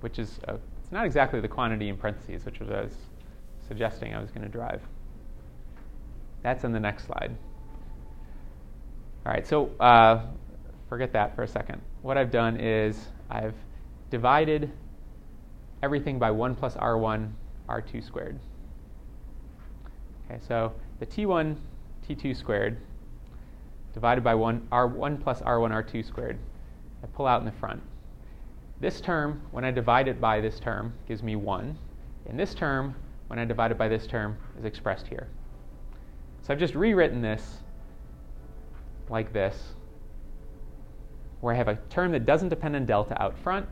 [0.00, 2.70] Which is, a, it's not exactly the quantity in parentheses, which was
[3.68, 4.82] suggesting I was going to drive.
[6.42, 7.36] That's in the next slide.
[9.24, 10.24] All right, so uh,
[10.88, 11.80] forget that for a second.
[12.02, 13.54] What I've done is I've
[14.10, 14.72] divided
[15.82, 17.30] everything by 1 plus r1,
[17.68, 18.38] r2 squared.
[20.30, 21.56] Okay, so the t1,
[22.08, 22.78] t2 squared
[23.92, 26.38] divided by 1, r1 plus r1, r2 squared.
[27.02, 27.82] I pull out in the front.
[28.80, 31.76] This term, when I divide it by this term, gives me 1.
[32.28, 32.94] And this term,
[33.28, 35.28] when I divide it by this term, is expressed here.
[36.42, 37.58] So I've just rewritten this
[39.08, 39.74] like this,
[41.40, 43.66] where I have a term that doesn't depend on delta out front,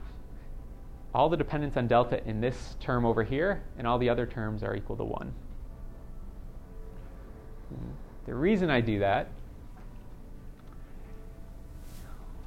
[1.14, 4.62] all the dependence on delta in this term over here, and all the other terms
[4.62, 5.35] are equal to 1.
[8.27, 9.29] The reason I do that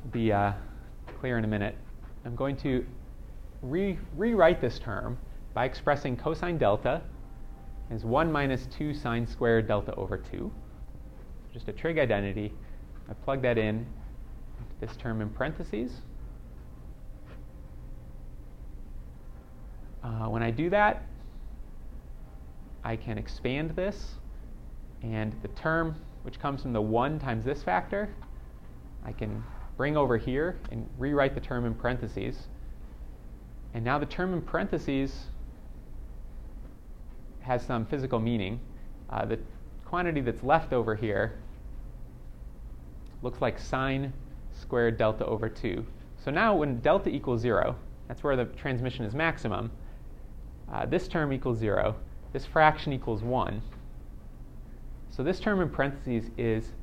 [0.04, 0.54] will be uh,
[1.20, 1.76] clear in a minute.
[2.26, 2.86] I'm going to
[3.62, 5.18] re- rewrite this term
[5.54, 7.02] by expressing cosine delta
[7.90, 10.52] as 1 minus 2 sine squared delta over 2.
[11.54, 12.54] Just a trig identity.
[13.10, 13.86] I plug that in,
[14.80, 16.02] this term in parentheses.
[20.04, 21.04] Uh, when I do that,
[22.84, 24.16] I can expand this,
[25.02, 28.10] and the term which comes from the 1 times this factor,
[29.04, 29.44] I can
[29.78, 32.48] bring over here and rewrite the term in parentheses.
[33.74, 35.28] And now the term in parentheses
[37.42, 38.60] has some physical meaning.
[39.10, 39.40] Uh, the
[39.86, 41.40] quantity that's left over here
[43.22, 44.14] looks like sine
[44.52, 45.86] squared delta over 2.
[46.24, 47.76] So now when delta equals 0,
[48.08, 49.72] that's where the transmission is maximum,
[50.72, 51.96] uh, this term equals 0,
[52.34, 53.62] this fraction equals 1.
[55.10, 56.74] So this term in parentheses is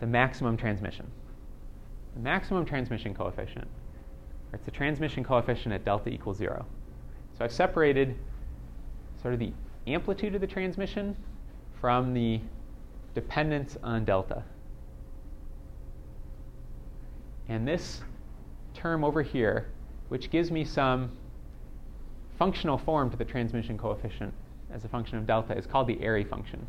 [0.00, 1.10] the maximum transmission.
[2.14, 3.68] The maximum transmission coefficient,
[4.52, 6.64] it's the transmission coefficient at delta equals 0.
[7.36, 8.16] So I've separated
[9.20, 9.52] sort of the
[9.86, 11.16] amplitude of the transmission
[11.80, 12.40] from the
[13.14, 14.42] dependence on delta.
[17.48, 18.00] And this
[18.74, 19.66] term over here,
[20.08, 21.10] which gives me some
[22.38, 24.32] functional form to the transmission coefficient
[24.72, 26.66] as a function of delta is called the Airy function.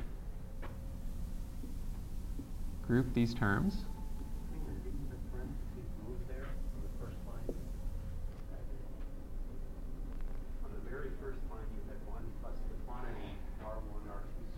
[2.86, 3.84] group these terms.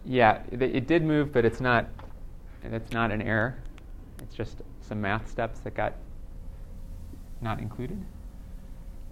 [0.06, 1.86] Yeah, it, it did move, but it's not.
[2.64, 3.56] It's not an error.
[4.20, 5.94] It's just some math steps that got
[7.40, 8.02] not included.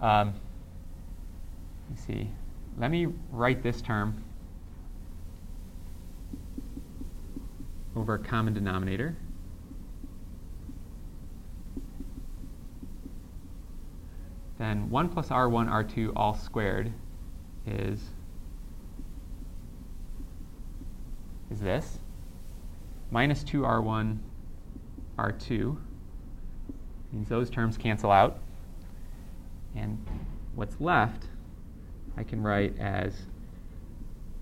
[0.01, 0.33] Um,
[1.89, 2.29] let me see.
[2.77, 4.23] Let me write this term
[7.95, 9.15] over a common denominator.
[14.57, 16.91] Then 1 plus r1, r2 all squared
[17.65, 18.09] is
[21.51, 21.99] is this
[23.11, 24.17] minus 2r1
[25.17, 25.77] r2
[27.11, 28.39] means those terms cancel out
[29.75, 30.05] and
[30.55, 31.25] what's left
[32.17, 33.13] I can write as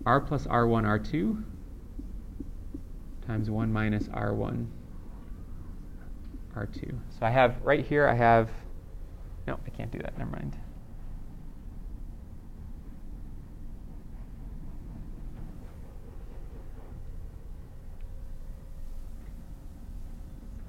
[0.06, 1.44] r plus r1 r2
[3.28, 4.66] times 1 minus r1
[6.56, 8.50] r2 so I have right here I have
[9.46, 10.58] no I can't do that never mind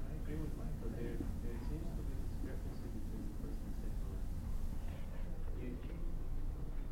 [0.07, 3.73] I agree with Mike, but there, there seems to be discrepancy between the first and
[3.81, 4.29] second line.
[5.61, 5.69] You,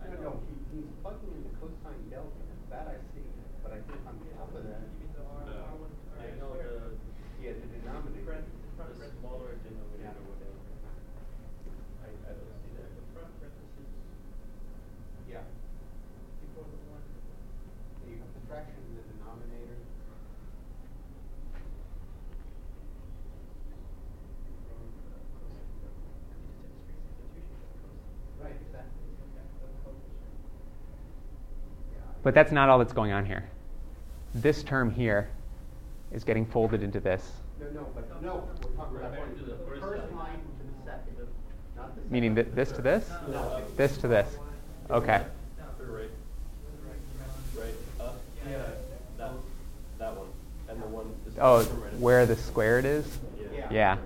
[0.02, 0.34] I No, no, know.
[0.48, 3.24] he, he's plugging in the cosine delta, that I see,
[3.64, 4.82] but I think on top of that.
[5.16, 5.24] No.
[6.20, 6.98] I know the.
[7.42, 8.44] Yeah, the denominator.
[8.78, 10.58] The smaller denominator, whatever.
[12.04, 12.90] I, I don't see that.
[12.98, 13.90] The front parentheses.
[15.30, 15.46] Yeah.
[16.42, 17.04] Before the one.
[18.10, 19.78] You have the fraction in the denominator.
[28.42, 29.08] Right, exactly.
[32.28, 33.46] But that's not all that's going on here.
[34.36, 35.30] This term here
[36.12, 37.24] is getting folded into this,
[37.58, 40.16] No, no, but no, we're talking about Referring to the the first first line.
[40.18, 41.28] line to the second,
[41.78, 42.12] not the second.
[42.12, 43.62] meaning th- this to this, No.
[43.78, 44.28] this to this.
[44.90, 45.24] Okay.
[45.80, 46.10] Right.
[47.58, 48.18] Right, up,
[48.52, 48.58] yeah,
[49.18, 49.32] that,
[49.98, 50.28] that one,
[50.68, 51.06] and the one.
[51.24, 53.06] this Oh, one right where the squared is?
[53.56, 53.68] Yeah.
[53.72, 53.98] Yeah.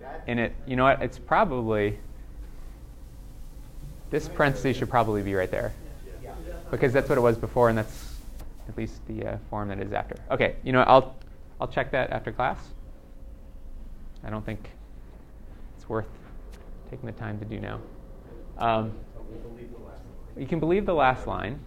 [0.00, 1.02] That- And it, you know what?
[1.02, 1.98] It's probably
[4.08, 5.79] this parenthesis should probably be right there Yeah.
[6.70, 8.16] Because that's what it was before, and that's
[8.68, 10.16] at least the uh, form that it is after.
[10.30, 10.56] Okay.
[10.62, 10.82] You know.
[10.82, 11.16] I'll
[11.60, 12.58] I'll check that after class.
[14.24, 14.70] I don't think
[15.76, 16.06] it's worth
[16.90, 17.80] taking the time to do now.
[18.58, 18.92] Um,
[20.36, 21.58] you can believe the last line,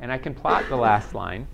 [0.00, 1.46] and I can plot the last line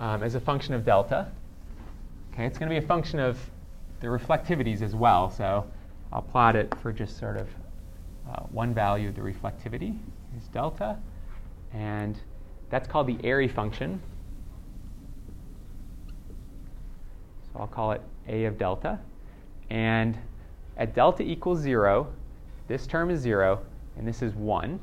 [0.00, 1.30] um, as a function of delta.
[2.32, 3.38] Okay, it's going to be a function of
[4.00, 5.66] the reflectivities as well, so
[6.12, 7.48] I'll plot it for just sort of
[8.32, 9.96] uh, one value of the reflectivity
[10.36, 10.96] is delta,
[11.72, 12.18] and
[12.70, 14.00] that's called the Airy function.
[17.52, 18.98] So I'll call it A of delta.
[19.70, 20.16] And
[20.76, 22.06] at delta equals 0,
[22.68, 23.60] this term is 0,
[23.96, 24.80] and this is 1.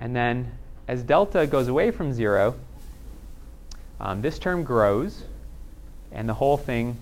[0.00, 0.52] And then
[0.88, 2.54] as delta goes away from 0,
[4.00, 5.24] um, this term grows,
[6.12, 6.96] and the whole thing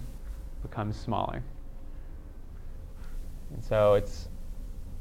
[0.63, 1.43] becomes smaller.
[3.55, 4.29] And so it's,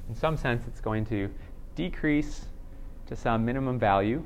[0.08, 1.30] in some sense, it's going to
[1.76, 2.45] decrease
[3.08, 4.24] to some minimum value.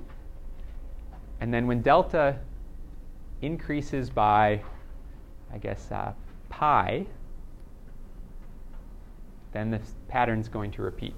[1.41, 2.37] And then when delta
[3.41, 4.61] increases by
[5.51, 6.13] I guess, uh,
[6.49, 7.05] pi,
[9.53, 11.15] then the pattern's going to repeat.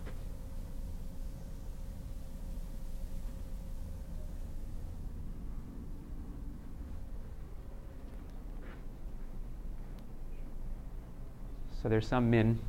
[11.82, 12.60] So there's some min.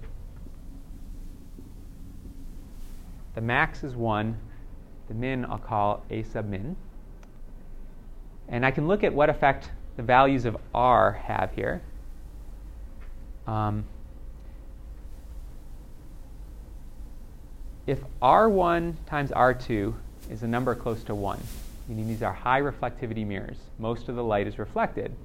[3.40, 4.36] The max is 1.
[5.08, 6.76] The min I'll call a sub min.
[8.50, 11.80] And I can look at what effect the values of r have here.
[13.46, 13.84] Um,
[17.86, 19.94] if r1 times r2
[20.28, 21.42] is a number close to 1,
[21.88, 25.16] meaning these are high reflectivity mirrors, most of the light is reflected,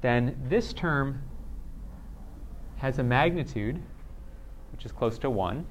[0.00, 1.20] then this term
[2.78, 3.82] has a magnitude
[4.72, 5.66] which is close to 1.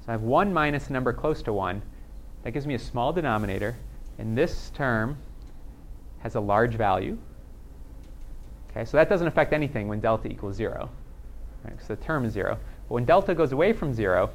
[0.00, 1.82] So I have 1 minus a number close to 1.
[2.42, 3.76] That gives me a small denominator.
[4.18, 5.18] And this term
[6.20, 7.18] has a large value.
[8.70, 10.88] Okay, so that doesn't affect anything when delta equals 0.
[11.64, 12.58] Right, so the term is 0.
[12.88, 14.30] But when delta goes away from 0,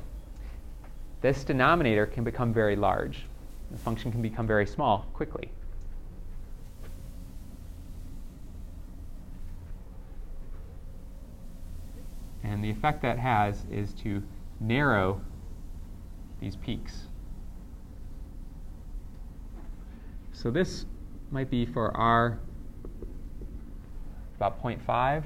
[1.22, 3.24] this denominator can become very large.
[3.72, 5.50] The function can become very small quickly.
[12.44, 14.22] And the effect that has is to
[14.60, 15.20] narrow
[16.46, 17.08] these peaks.
[20.32, 20.86] So this
[21.32, 22.38] might be for R
[24.36, 25.24] about 0.5.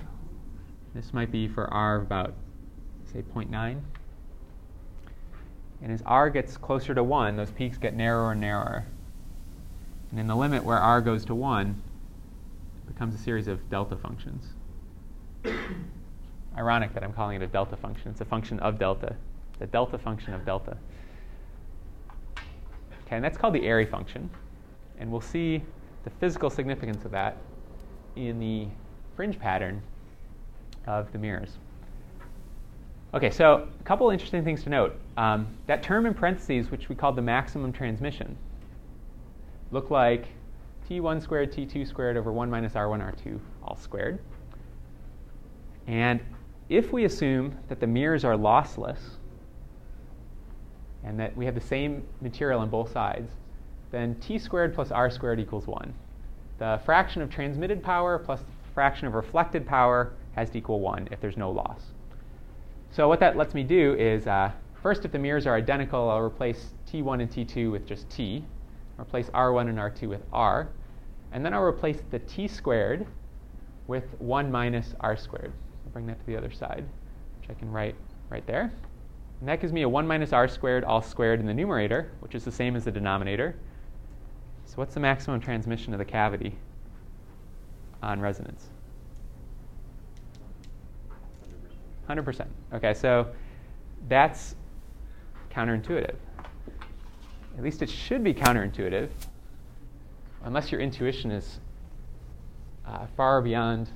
[0.96, 2.36] This might be for R about,
[3.12, 3.82] say, 0.9.
[5.82, 8.86] And as R gets closer to 1, those peaks get narrower and narrower.
[10.12, 11.82] And in the limit where R goes to 1,
[12.78, 14.54] it becomes a series of delta functions.
[16.58, 18.12] Ironic that I'm calling it a delta function.
[18.12, 19.18] It's a function of delta,
[19.60, 20.78] the delta function of delta.
[23.10, 24.30] Okay, and that's called the Airy function.
[25.00, 25.64] And we'll see
[26.04, 27.38] the physical significance of that
[28.16, 28.68] in the
[29.16, 29.82] fringe pattern
[30.86, 31.58] of the mirrors.
[33.16, 34.96] Okay, so a couple interesting things to note.
[35.18, 38.38] Um, that term in parentheses, which we call the maximum transmission,
[39.72, 40.28] look like
[40.88, 44.20] t1 squared, t2 squared over 1 minus r1, r2 all squared.
[45.88, 46.20] And
[46.70, 49.00] if we assume that the mirrors are lossless
[51.04, 53.32] and that we have the same material on both sides,
[53.92, 55.94] then t squared plus r squared equals 1.
[56.58, 61.10] The fraction of transmitted power plus the fraction of reflected power has to equal 1
[61.12, 61.82] if there's no loss.
[62.92, 66.22] So what that lets me do is, uh, first if the mirrors are identical, I'll
[66.22, 68.44] replace t1 and t2 with just t,
[69.00, 70.70] replace r1 and r2 with r,
[71.32, 73.06] and then I'll replace the t squared
[73.88, 75.52] with 1 minus r squared.
[75.86, 76.86] I'll bring that to the other side,
[77.40, 77.96] which I can write
[78.30, 78.72] right there.
[79.40, 82.36] And that gives me a 1 minus r squared all squared in the numerator, which
[82.36, 83.56] is the same as the denominator.
[84.66, 86.56] So what's the maximum transmission of the cavity
[88.04, 88.70] on resonance?
[92.10, 92.48] 100%.
[92.74, 93.28] Okay, so
[94.08, 94.56] that's
[95.52, 96.16] counterintuitive.
[97.58, 99.10] At least it should be counterintuitive,
[100.44, 101.60] unless your intuition is
[102.86, 103.90] uh, far beyond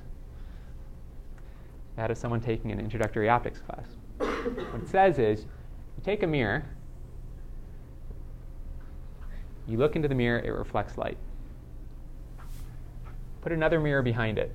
[1.96, 3.86] that of someone taking an introductory optics class.
[4.44, 6.64] What it says is you take a mirror,
[9.66, 11.16] you look into the mirror, it reflects light.
[13.40, 14.54] Put another mirror behind it.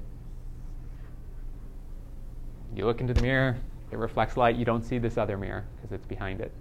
[2.76, 3.58] You look into the mirror,
[3.92, 4.56] it reflects light.
[4.56, 6.52] You don't see this other mirror because it's behind it.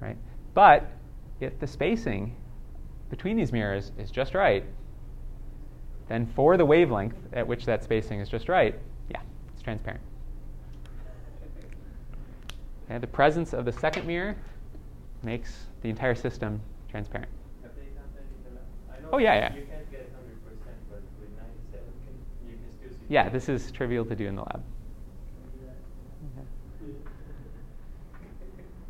[0.00, 0.16] Right?
[0.52, 0.90] But
[1.40, 2.36] if the spacing
[3.10, 4.64] between these mirrors is just right,
[6.08, 8.78] then for the wavelength at which that spacing is just right,
[9.10, 9.20] yeah,
[9.52, 10.02] it's transparent.
[12.84, 14.36] Okay, the presence of the second mirror
[15.22, 16.60] makes the entire system
[16.90, 17.30] transparent.
[17.62, 18.66] Have they done that in the lab?
[18.90, 19.54] I know Oh, yeah, yeah.
[19.54, 20.16] You can't get 100%,
[20.90, 22.96] but with 97, can, you still see.
[23.08, 24.62] Yeah, this is trivial to do in the lab.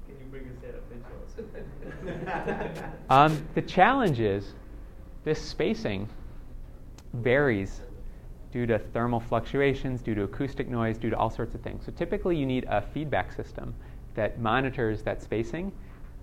[0.07, 1.31] Can you bring a set of pencils?
[3.11, 4.55] Um, the challenge is
[5.25, 6.09] this spacing
[7.13, 7.81] varies
[8.51, 11.85] due to thermal fluctuations, due to acoustic noise, due to all sorts of things.
[11.85, 13.75] So typically you need a feedback system
[14.15, 15.73] that monitors that spacing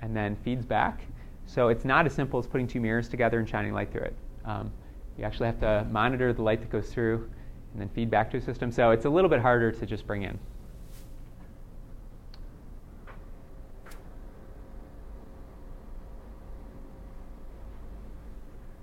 [0.01, 1.03] and then feeds back.
[1.45, 4.15] So it's not as simple as putting two mirrors together and shining light through it.
[4.45, 4.71] Um,
[5.17, 7.29] you actually have to monitor the light that goes through
[7.73, 8.71] and then feed back to a system.
[8.71, 10.39] So it's a little bit harder to just bring in.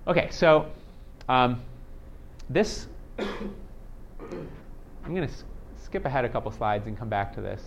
[0.06, 0.66] Okay, so
[1.28, 1.60] um,
[2.48, 2.86] this,
[3.18, 3.26] I'm
[5.04, 5.44] going to s-
[5.76, 7.62] skip ahead a couple slides and come back to this.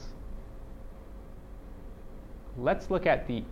[2.57, 3.43] Let's look at the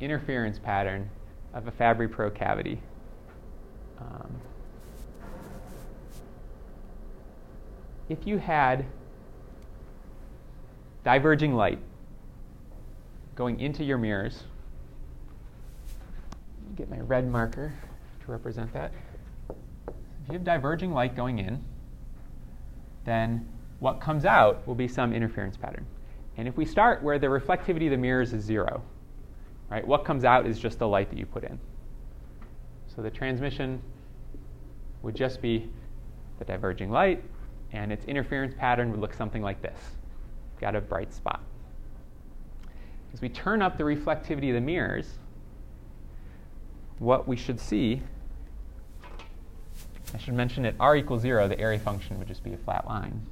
[0.00, 1.10] interference pattern
[1.52, 2.80] of a Fabry-Perot cavity.
[3.98, 4.40] um,
[8.08, 8.84] if you had
[11.04, 11.78] diverging light
[13.34, 14.44] going into your mirrors,
[16.76, 17.72] get my red marker
[18.24, 18.92] to represent that.
[19.48, 21.64] If you have diverging light going in,
[23.04, 23.48] then
[23.80, 25.86] what comes out will be some interference pattern.
[26.42, 28.82] And if we start where the reflectivity of the mirrors is zero,
[29.70, 31.56] right, what comes out is just the light that you put in.
[32.88, 33.80] So the transmission
[35.02, 35.70] would just be
[36.40, 37.22] the diverging light,
[37.70, 39.78] and its interference pattern would look something like this.
[40.60, 41.44] Got a bright spot.
[43.14, 45.20] As we turn up the reflectivity of the mirrors,
[46.98, 48.02] what we should see,
[50.12, 52.84] I should mention at r equals 0, the Airy function would just be a flat
[52.84, 53.24] line.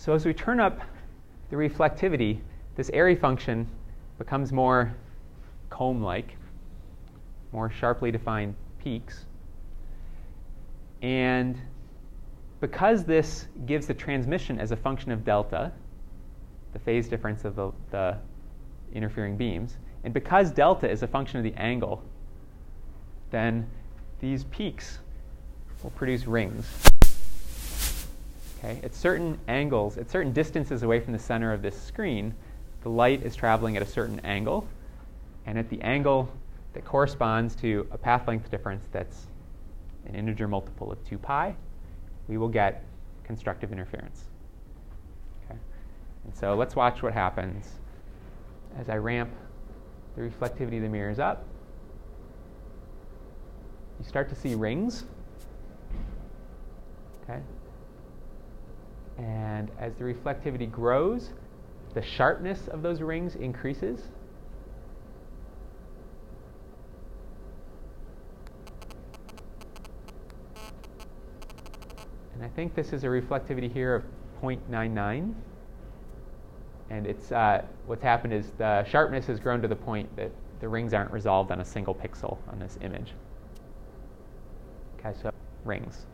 [0.00, 0.80] So as we turn up
[1.50, 2.40] the reflectivity,
[2.74, 3.68] this airy function
[4.16, 4.96] becomes more
[5.68, 6.38] comb-like,
[7.52, 9.26] more sharply defined peaks.
[11.02, 11.60] And
[12.62, 15.70] because this gives the transmission as a function of delta,
[16.72, 18.16] the phase difference of the, the
[18.94, 22.02] interfering beams, and because delta is a function of the angle,
[23.30, 23.68] then
[24.18, 25.00] these peaks
[25.82, 26.90] will produce rings.
[28.62, 28.78] Okay?
[28.84, 32.34] At certain angles, at certain distances away from the center of this screen,
[32.82, 34.66] the light is traveling at a certain angle,
[35.46, 36.30] and at the angle
[36.74, 39.26] that corresponds to a path length difference that's
[40.06, 41.54] an integer multiple of 2 pi,
[42.28, 42.84] we will get
[43.24, 44.24] constructive interference.
[45.44, 45.58] Okay?
[46.24, 47.66] And so let's watch what happens
[48.78, 49.30] as I ramp
[50.16, 51.44] the reflectivity of the mirrors up.
[53.98, 55.04] You start to see rings.
[57.22, 57.40] Okay?
[59.20, 61.30] And as the reflectivity grows,
[61.92, 64.00] the sharpness of those rings increases.
[72.34, 74.04] And I think this is a reflectivity here of
[74.42, 75.34] 0.99.
[76.88, 80.68] And it's, uh, what's happened is the sharpness has grown to the point that the
[80.68, 83.12] rings aren't resolved on a single pixel on this image.
[84.98, 85.30] Okay, so
[85.64, 86.06] rings.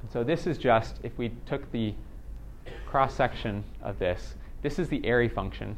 [0.00, 1.94] And so this is just, if we took the
[2.86, 5.76] cross section of this, this is the Airy function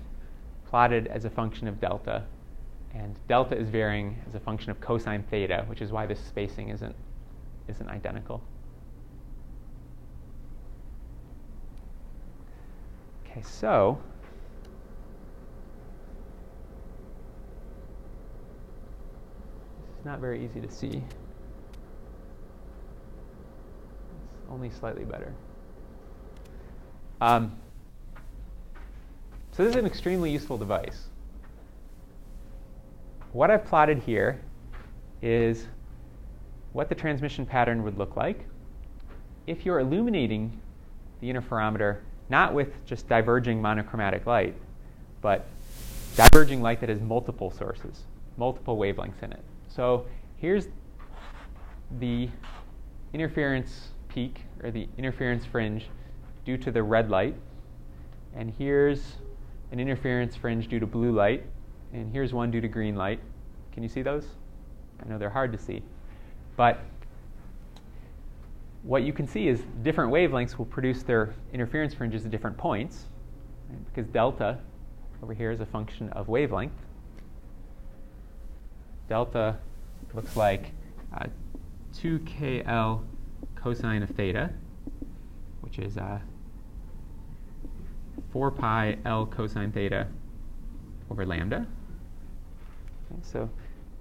[0.68, 2.24] plotted as a function of delta.
[2.94, 6.68] And delta is varying as a function of cosine theta, which is why this spacing
[6.68, 6.94] isn't,
[7.68, 8.42] isn't identical.
[13.24, 14.00] Okay, so
[20.00, 21.02] is not very easy to see.
[24.38, 25.32] It's only slightly better.
[27.20, 27.56] Um,
[29.52, 31.08] so this is an extremely useful device.
[33.32, 34.40] What I've plotted here
[35.22, 35.66] is
[36.72, 38.46] what the transmission pattern would look like
[39.46, 40.60] if you're illuminating
[41.20, 41.98] the interferometer
[42.28, 44.54] not with just diverging monochromatic light,
[45.20, 45.46] but
[46.16, 48.04] diverging light that has multiple sources,
[48.36, 49.42] multiple wavelengths in it.
[49.68, 50.68] So here's
[51.98, 52.28] the
[53.12, 55.86] interference peak or the interference fringe
[56.44, 57.34] due to the red light,
[58.34, 59.16] and here's
[59.72, 61.44] an interference fringe due to blue light,
[61.92, 63.20] and here's one due to green light.
[63.72, 64.26] Can you see those?
[65.02, 65.82] I know they're hard to see.
[66.56, 66.80] But
[68.82, 73.06] what you can see is different wavelengths will produce their interference fringes at different points,
[73.68, 73.78] right?
[73.86, 74.58] because delta
[75.22, 76.72] over here is a function of wavelength.
[79.08, 79.56] Delta
[80.14, 80.72] looks like
[81.16, 81.26] uh,
[81.94, 83.02] 2kl
[83.62, 84.50] cosine of theta,
[85.60, 86.18] which is uh,
[88.32, 90.06] 4 pi l cosine theta
[91.10, 91.66] over lambda.
[93.10, 93.50] Okay, so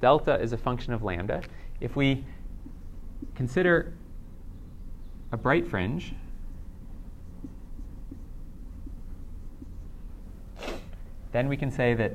[0.01, 1.41] delta is a function of lambda.
[1.79, 2.23] If we
[3.35, 3.93] consider
[5.31, 6.13] a bright fringe.
[11.31, 12.13] Then we can say that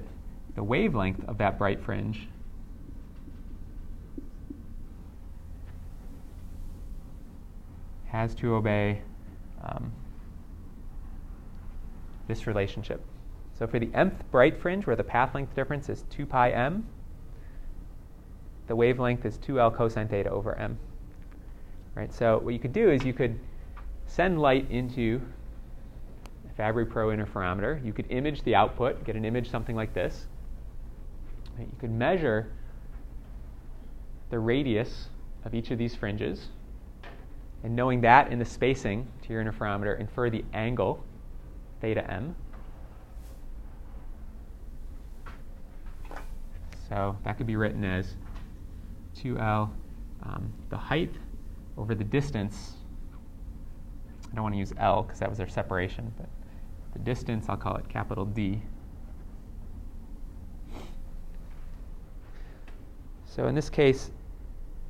[0.56, 2.28] the wavelength of that bright fringe
[8.14, 9.02] has to obey
[9.64, 9.92] um,
[12.28, 13.04] this relationship.
[13.58, 16.86] So for the mth bright fringe, where the path length difference is 2 pi m,
[18.68, 20.78] the wavelength is 2l cosine theta over m.
[21.96, 22.12] Right?
[22.12, 23.38] So what you could do is you could
[24.06, 25.20] send light into
[26.48, 27.84] a Fabry-Perot interferometer.
[27.84, 30.26] You could image the output, get an image something like this.
[31.58, 31.66] Right?
[31.66, 32.52] You could measure
[34.30, 35.08] the radius
[35.44, 36.48] of each of these fringes.
[37.64, 41.02] And knowing that in the spacing to your interferometer, infer the angle,
[41.80, 42.36] theta m.
[46.90, 48.16] So that could be written as
[49.16, 49.70] 2L,
[50.24, 51.10] um, the height
[51.78, 52.74] over the distance.
[54.30, 56.28] I don't want to use L because that was our separation, but
[56.92, 58.60] the distance, I'll call it capital D.
[63.24, 64.10] So in this case,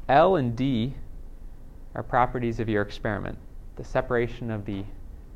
[0.09, 0.95] L and D
[1.95, 3.39] are properties of your experiment.
[3.77, 4.85] The separation of the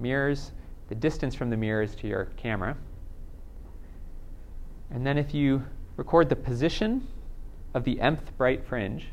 [0.01, 0.53] mirrors,
[0.89, 2.77] the distance from the mirrors to your camera.
[4.91, 5.63] And then if you
[5.97, 7.07] record the position
[7.75, 9.07] of the mth bright fringe,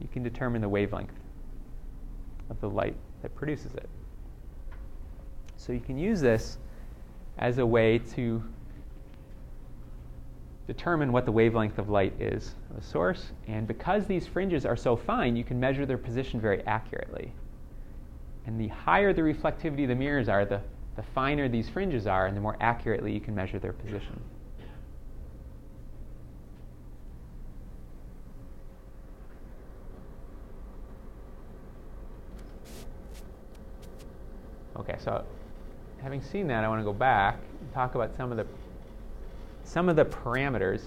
[0.00, 1.12] you can determine the wavelength
[2.50, 3.88] of the light that produces it.
[5.56, 6.58] So you can use this
[7.38, 8.42] as a way to
[10.68, 13.32] determine what the wavelength of light is of a source.
[13.48, 17.32] And because these fringes are so fine, you can measure their position very accurately.
[18.46, 20.60] And the higher the reflectivity of the mirrors are, the,
[20.94, 24.20] the finer these fringes are, and the more accurately you can measure their position.
[34.76, 35.24] Okay, so
[36.02, 38.46] having seen that, I want to go back and talk about some of the
[39.68, 40.80] some of the parameters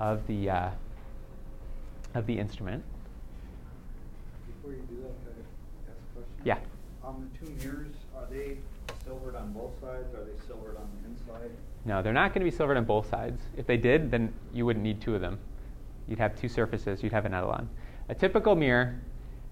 [0.00, 0.70] of the uh,
[2.14, 2.82] of the instrument.
[4.46, 6.42] Before you do that, can I ask a question?
[6.44, 6.58] Yeah.
[7.06, 8.56] Um, the two mirrors, are they
[9.04, 10.14] silvered on both sides?
[10.14, 11.50] Are they silvered on the inside?
[11.84, 13.42] No, they're not going to be silvered on both sides.
[13.56, 15.38] If they did, then you wouldn't need two of them.
[16.08, 17.02] You'd have two surfaces.
[17.02, 17.66] You'd have an etalon.
[18.08, 19.00] A typical mirror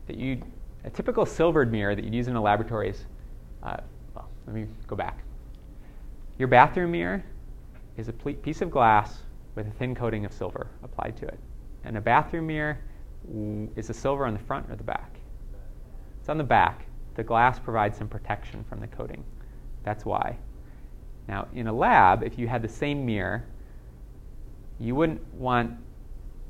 [0.07, 0.43] that you,
[0.84, 3.05] a typical silvered mirror that you'd use in the laboratories,
[3.62, 3.78] uh,
[4.14, 5.18] well, let me go back.
[6.38, 7.22] Your bathroom mirror
[8.01, 9.20] is a piece of glass
[9.55, 11.38] with a thin coating of silver applied to it.
[11.84, 12.78] And a bathroom mirror
[13.30, 15.18] mm, is the silver on the front or the back?
[16.18, 16.86] It's on the back.
[17.14, 19.22] The glass provides some protection from the coating.
[19.82, 20.38] That's why.
[21.28, 23.44] Now, in a lab, if you had the same mirror,
[24.78, 25.76] you wouldn't want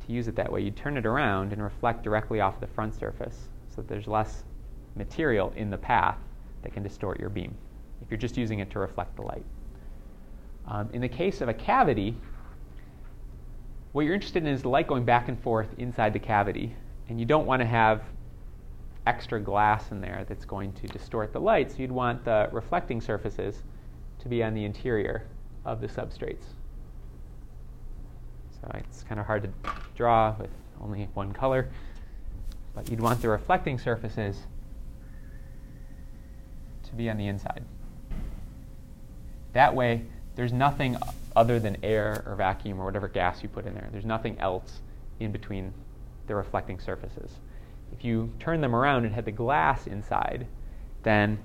[0.06, 0.62] to use it that way.
[0.62, 4.44] You'd turn it around and reflect directly off the front surface so that there's less
[4.94, 6.18] material in the path
[6.62, 7.56] that can distort your beam
[8.02, 9.44] if you're just using it to reflect the light.
[10.66, 12.16] Um, in the case of a cavity,
[13.92, 16.74] what you're interested in is the light going back and forth inside the cavity,
[17.08, 18.02] and you don't want to have
[19.06, 23.00] extra glass in there that's going to distort the light, so you'd want the reflecting
[23.00, 23.62] surfaces
[24.20, 25.26] to be on the interior
[25.64, 26.44] of the substrates.
[28.60, 30.50] So it's kind of hard to draw with
[30.80, 31.70] only one color,
[32.74, 34.38] but you'd want the reflecting surfaces
[36.84, 37.64] to be on the inside.
[39.52, 40.04] That way,
[40.40, 40.96] there's nothing
[41.36, 43.90] other than air or vacuum or whatever gas you put in there.
[43.92, 44.80] There's nothing else
[45.18, 45.74] in between
[46.28, 47.32] the reflecting surfaces.
[47.92, 50.46] If you turn them around and had the glass inside,
[51.02, 51.38] then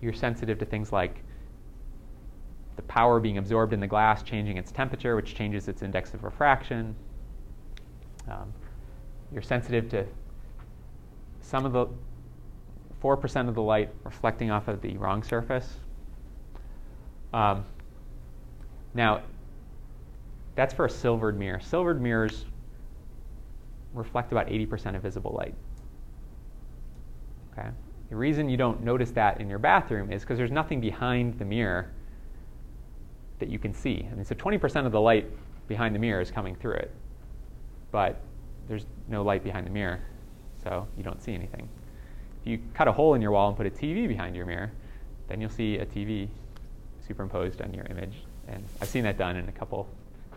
[0.00, 1.22] you're sensitive to things like
[2.76, 6.24] the power being absorbed in the glass changing its temperature, which changes its index of
[6.24, 6.96] refraction.
[8.30, 8.50] Um,
[9.30, 10.06] you're sensitive to
[11.42, 11.86] some of the
[13.02, 15.80] 4% of the light reflecting off of the wrong surface.
[17.32, 17.64] Um,
[18.94, 19.22] now,
[20.54, 21.60] that's for a silvered mirror.
[21.60, 22.46] Silvered mirrors
[23.94, 25.54] reflect about 80% of visible light.
[27.52, 27.68] Okay?
[28.10, 31.44] The reason you don't notice that in your bathroom is because there's nothing behind the
[31.44, 31.90] mirror
[33.38, 34.06] that you can see.
[34.10, 35.30] I mean, so 20% of the light
[35.68, 36.90] behind the mirror is coming through it,
[37.92, 38.20] but
[38.66, 40.00] there's no light behind the mirror,
[40.62, 41.68] so you don't see anything.
[42.40, 44.72] If you cut a hole in your wall and put a TV behind your mirror,
[45.28, 46.28] then you'll see a TV
[47.08, 48.14] superimposed on your image.
[48.46, 49.88] And I've seen that done in a couple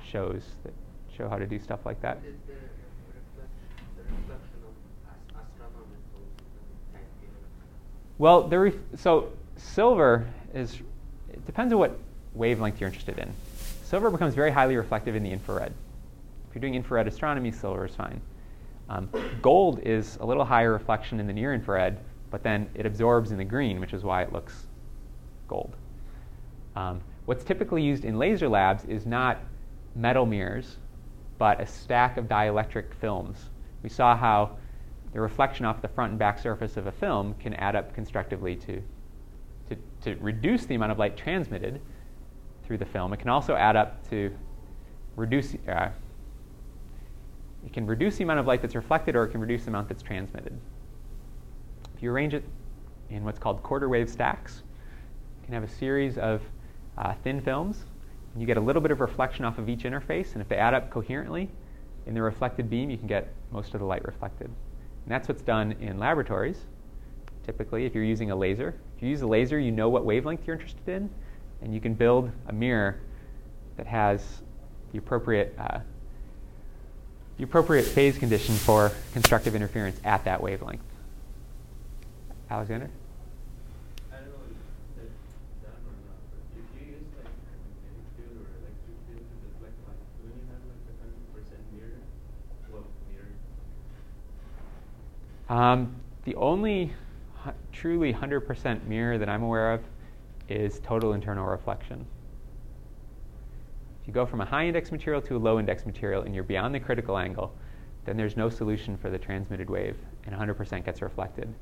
[0.10, 0.74] shows that
[1.16, 2.20] show how to do stuff like that.
[8.18, 10.80] Well, the ref- so silver is,
[11.32, 11.98] it depends on what
[12.34, 13.32] wavelength you're interested in.
[13.84, 15.74] Silver becomes very highly reflective in the infrared.
[16.48, 18.22] If you're doing infrared astronomy, silver is fine.
[18.90, 19.10] Um,
[19.42, 21.98] gold is a little higher reflection in the near infrared,
[22.30, 24.68] but then it absorbs in the green, which is why it looks
[25.48, 25.76] gold.
[26.76, 29.40] Um, what's typically used in laser labs is not
[29.96, 30.78] metal mirrors,
[31.38, 33.50] but a stack of dielectric films.
[33.84, 34.58] We saw how
[35.14, 38.56] the reflection off the front and back surface of a film can add up constructively
[38.56, 38.82] to,
[39.70, 41.82] to, to reduce the amount of light transmitted
[42.64, 43.12] through the film.
[43.12, 44.34] It can also add up to
[45.16, 45.90] reduce, uh,
[47.66, 49.90] it can reduce the amount of light that's reflected or it can reduce the amount
[49.90, 50.58] that's transmitted.
[51.96, 52.44] If you arrange it
[53.10, 54.64] in what's called quarter wave stacks,
[55.42, 56.42] you can have a series of
[56.98, 57.84] uh, thin films.
[58.36, 60.74] You get a little bit of reflection off of each interface, and if they add
[60.74, 61.50] up coherently
[62.06, 64.48] in the reflected beam, you can get most of the light reflected.
[64.48, 66.66] And that's what's done in laboratories.
[67.46, 70.46] Typically, if you're using a laser, if you use a laser, you know what wavelength
[70.46, 71.10] you're interested in,
[71.62, 73.00] and you can build a mirror
[73.78, 74.42] that has
[74.92, 75.80] the appropriate uh,
[77.38, 80.84] the appropriate phase condition for constructive interference at that wavelength.
[82.52, 82.90] Alexander?
[84.12, 85.10] I don't know if that's
[85.66, 89.36] done or not, but if you use like a magnetic field or electric field to
[89.42, 92.04] deflect light, don't you have like a hundred percent mirror?
[92.70, 93.34] Well, mirror.
[95.52, 95.94] Um,
[96.24, 96.94] the only
[97.74, 99.82] truly 100% mirror that I'm aware of
[100.48, 102.06] is total internal reflection.
[104.02, 106.46] If you go from a high index material to a low index material and you're
[106.46, 107.54] beyond the critical angle,
[108.06, 111.54] then there's no solution for the transmitted wave and 100% gets reflected.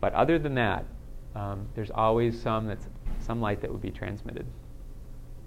[0.00, 0.84] But other than that,
[1.34, 2.88] um, there's always some that's
[3.20, 4.44] some light that would be transmitted.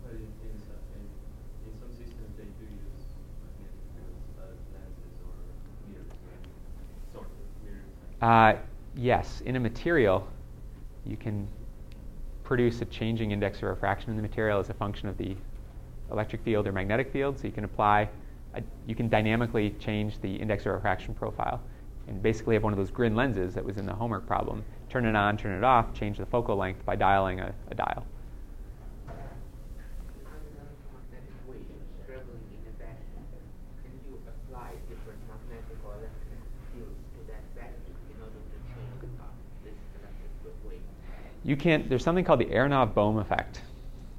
[0.04, 3.06] But in, in, some, in, in some systems they do use
[3.44, 5.36] magnetic fields as lenses or
[5.92, 6.42] mirrors, right?
[7.14, 7.32] Sort of
[7.64, 7.86] mirrors.
[8.26, 8.56] Uh,
[8.96, 10.28] yes, in a material,
[11.06, 11.48] you can
[12.44, 15.36] produce a changing index of refraction in the material as a function of the
[16.10, 17.38] electric field or magnetic field.
[17.38, 18.10] So you can apply,
[18.56, 21.62] a, you can dynamically change the index of refraction profile,
[22.08, 24.66] and basically have one of those GRIN lenses that was in the homework problem.
[24.90, 28.08] Turn it on, turn it off, change the focal length by dialing a, a dial.
[30.90, 33.22] Magnetic waves traveling in a vacuum.
[33.86, 36.42] Can you apply different magnetic or electric
[36.74, 39.26] fields to that vacuum in order to change uh,
[39.66, 40.86] this electric wave?
[41.46, 41.88] You can't.
[41.88, 43.62] There's something called the Aharonov-Bohm effect,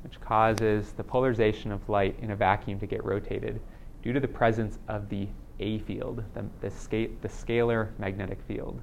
[0.05, 3.61] which causes the polarization of light in a vacuum to get rotated
[4.01, 5.27] due to the presence of the
[5.59, 8.81] A field, the, the, sca- the scalar magnetic field.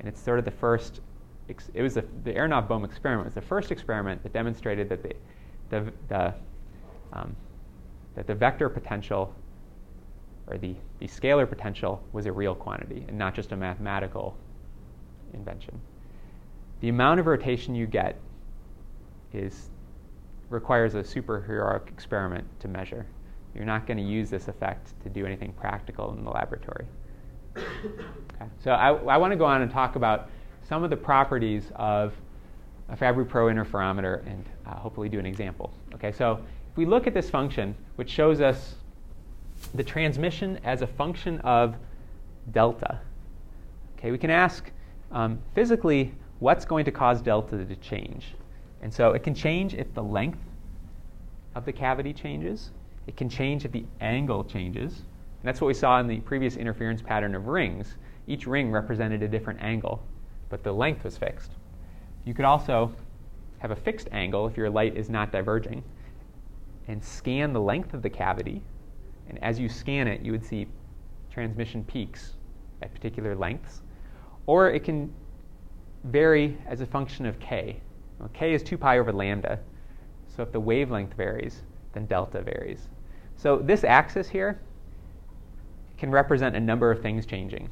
[0.00, 1.02] And it's sort of the first,
[1.48, 5.14] ex- it was the, the Aharonov-Bohm experiment was the first experiment that demonstrated that the,
[5.70, 6.34] the, the,
[7.12, 7.36] um,
[8.16, 9.32] that the vector potential
[10.48, 14.36] or the, the scalar potential was a real quantity and not just a mathematical
[15.32, 15.80] invention.
[16.84, 18.20] The amount of rotation you get
[19.32, 19.70] is
[20.50, 23.06] requires a superheroic experiment to measure.
[23.54, 26.84] You're not going to use this effect to do anything practical in the laboratory.
[27.56, 28.50] Okay.
[28.62, 30.28] So I, I want to go on and talk about
[30.62, 32.12] some of the properties of
[32.90, 35.72] a Fabry-Perot interferometer and uh, hopefully do an example.
[35.94, 36.32] Okay, so
[36.70, 38.74] if we look at this function, which shows us
[39.74, 41.76] the transmission as a function of
[42.52, 43.00] delta,
[43.96, 44.70] okay, we can ask
[45.12, 48.34] um, physically what's going to cause delta to change.
[48.82, 50.40] And so it can change if the length
[51.54, 52.70] of the cavity changes.
[53.06, 54.92] It can change if the angle changes.
[54.92, 57.96] And that's what we saw in the previous interference pattern of rings.
[58.26, 60.02] Each ring represented a different angle,
[60.48, 61.52] but the length was fixed.
[62.24, 62.92] You could also
[63.58, 65.82] have a fixed angle if your light is not diverging
[66.88, 68.62] and scan the length of the cavity.
[69.28, 70.66] And as you scan it, you would see
[71.30, 72.34] transmission peaks
[72.82, 73.82] at particular lengths.
[74.46, 75.12] Or it can
[76.04, 77.80] vary as a function of k.
[78.18, 79.58] Well, k is 2 pi over lambda.
[80.28, 82.88] So if the wavelength varies, then delta varies.
[83.36, 84.60] So this axis here
[85.98, 87.68] can represent a number of things changing.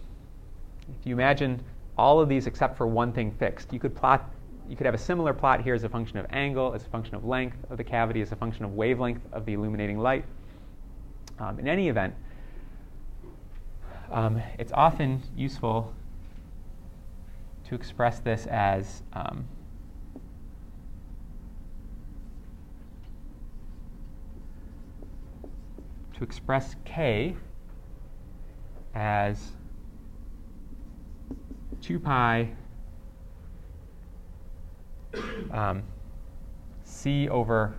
[1.00, 1.62] If you imagine
[1.98, 4.30] all of these except for one thing fixed, you could plot
[4.68, 7.16] you could have a similar plot here as a function of angle, as a function
[7.16, 10.24] of length of the cavity, as a function of wavelength of the illuminating light.
[11.40, 12.14] Um, in any event,
[14.10, 15.92] um, it's often useful
[17.72, 19.46] to express this as um,
[26.14, 27.34] to express k
[28.94, 29.52] as
[31.80, 32.50] 2 pi
[35.50, 35.82] um,
[36.84, 37.74] c over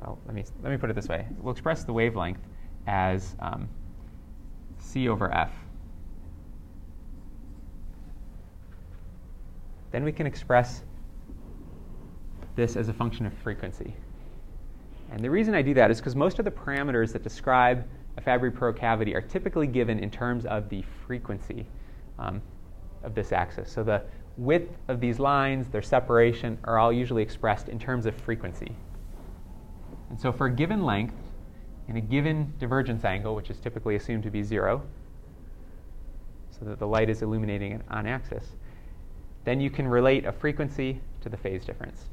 [0.00, 1.24] well let me let me put it this way.
[1.40, 2.40] We'll express the wavelength
[2.88, 3.68] as um,
[4.80, 5.52] c over f
[9.90, 10.82] then we can express
[12.56, 13.94] this as a function of frequency
[15.10, 17.84] and the reason I do that is because most of the parameters that describe
[18.16, 21.66] a Fabry-Perot cavity are typically given in terms of the frequency
[22.18, 22.42] um,
[23.02, 23.70] of this axis.
[23.70, 24.02] So the
[24.36, 28.72] width of these lines, their separation, are all usually expressed in terms of frequency.
[30.10, 31.14] And so for a given length,
[31.88, 34.82] in a given divergence angle, which is typically assumed to be zero,
[36.50, 38.44] so that the light is illuminating on axis,
[39.48, 42.04] then you can relate a frequency to the phase difference.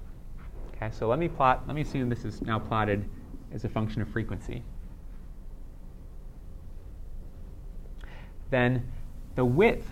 [0.73, 3.03] Okay, so let me plot, let me assume this is now plotted
[3.51, 4.63] as a function of frequency.
[8.51, 8.89] Then
[9.35, 9.85] the width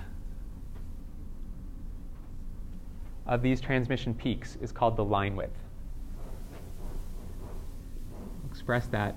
[3.25, 5.57] of these transmission peaks is called the line width.
[8.49, 9.15] Express that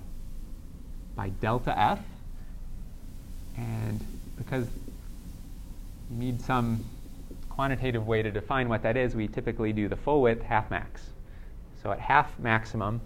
[1.15, 2.01] by delta F,
[3.57, 4.05] and
[4.37, 4.67] because
[6.11, 6.85] you need some
[7.57, 11.11] quantitative way to define what that is, we typically do the full width half max.
[11.83, 13.01] So at half maximum,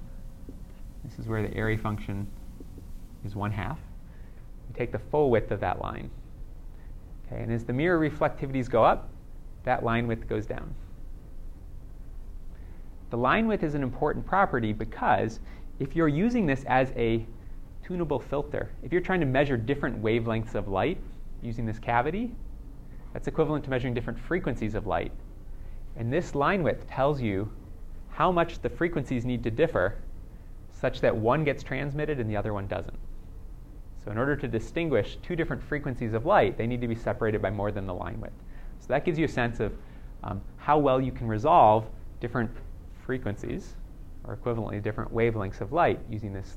[1.04, 2.26] This is where the Airy function
[3.24, 3.78] is 1 half.
[4.68, 6.10] We take the full width of that line.
[7.26, 9.08] Okay, and as the mirror reflectivities go up,
[9.64, 10.74] that line width goes down.
[13.10, 15.40] The line width is an important property because
[15.78, 17.24] if you're using this as a
[17.84, 20.98] tunable filter, if you're trying to measure different wavelengths of light
[21.40, 22.32] using this cavity,
[23.12, 25.12] that's equivalent to measuring different frequencies of light.
[25.96, 27.50] And this line width tells you
[28.10, 29.96] how much the frequencies need to differ
[30.72, 32.98] such that one gets transmitted and the other one doesn't.
[34.04, 37.42] So in order to distinguish two different frequencies of light, they need to be separated
[37.42, 38.32] by more than the line width.
[38.78, 39.72] So that gives you a sense of
[40.22, 41.86] um, how well you can resolve
[42.20, 42.50] different
[43.04, 43.74] frequencies,
[44.24, 46.56] or equivalently different wavelengths of light using this,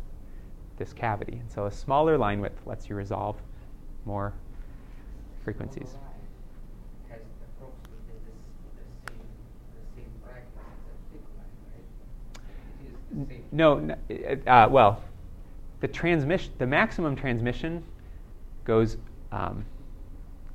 [0.77, 1.37] this cavity.
[1.39, 3.37] And so a smaller line width lets you resolve
[4.05, 4.33] more
[5.43, 5.97] frequencies.
[7.09, 7.19] Has
[7.57, 8.33] approximately the
[9.09, 9.19] same,
[9.73, 11.87] the same brightness as a thick line, right?
[12.81, 13.02] It is the same.
[13.51, 15.03] No, n- uh, well,
[15.79, 17.83] the transmission, the maximum transmission
[18.63, 18.97] goes
[19.31, 19.65] um,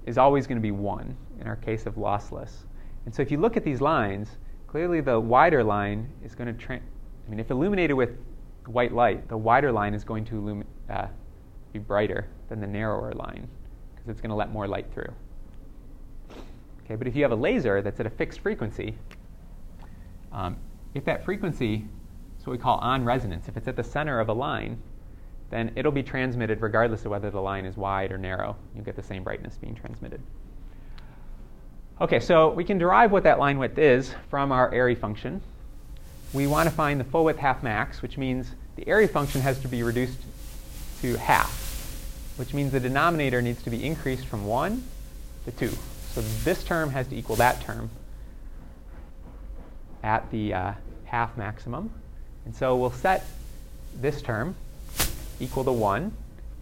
[0.06, 2.50] is always going to be one in our case of lossless.
[3.04, 4.36] And so if you look at these lines,
[4.66, 6.58] clearly the wider line is going to.
[6.58, 8.16] Tra- I mean, if illuminated with
[8.66, 11.06] white light, the wider line is going to illumi- uh,
[11.72, 13.46] be brighter than the narrower line
[13.94, 15.12] because it's going to let more light through.
[16.84, 18.94] Okay, but if you have a laser that's at a fixed frequency,
[20.32, 20.56] um,
[20.94, 21.86] if that frequency
[22.48, 24.80] what we call on resonance, if it's at the center of a line,
[25.50, 28.56] then it'll be transmitted regardless of whether the line is wide or narrow.
[28.74, 30.20] You'll get the same brightness being transmitted.
[32.00, 35.42] Okay, so we can derive what that line width is from our Airy function.
[36.32, 39.58] We want to find the full width half max, which means the Airy function has
[39.60, 40.18] to be reduced
[41.02, 41.50] to half,
[42.36, 44.82] which means the denominator needs to be increased from 1
[45.44, 45.70] to 2.
[46.12, 47.90] So this term has to equal that term
[50.02, 50.72] at the uh,
[51.04, 51.90] half maximum.
[52.48, 53.26] And so we'll set
[54.00, 54.56] this term
[55.38, 56.10] equal to 1,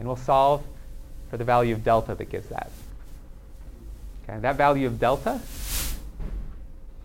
[0.01, 0.65] and we'll solve
[1.31, 2.73] for the value of delta that gives that.
[4.25, 5.41] Okay, that value of delta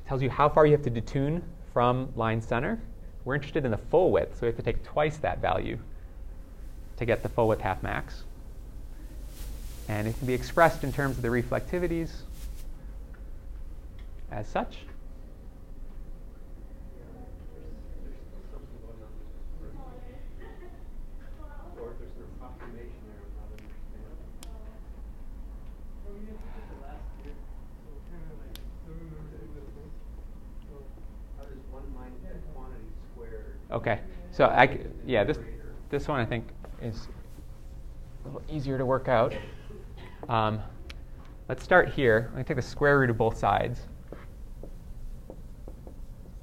[0.08, 2.80] tells you how far you have to detune from line center.
[3.24, 5.78] We're interested in the full width, so we have to take twice that value
[6.98, 8.24] to get the full width half max.
[9.90, 12.10] And it can be expressed in terms of the reflectivities
[14.32, 14.78] as such.
[21.82, 24.22] Or there's an approximation there, I'm not understanding.
[26.06, 28.54] Well, we didn't get the last year, so kind of like,
[28.86, 29.90] don't remember the equipment.
[30.70, 30.86] So,
[31.42, 33.61] How does one minus that quantity squared?
[33.72, 34.02] Okay,
[34.32, 35.40] so I, yeah, this,
[35.90, 36.46] this one I think
[36.82, 37.08] is
[38.24, 39.34] a little easier to work out.
[40.28, 40.60] Um,
[41.48, 42.26] let's start here.
[42.28, 43.88] I'm going to take the square root of both sides.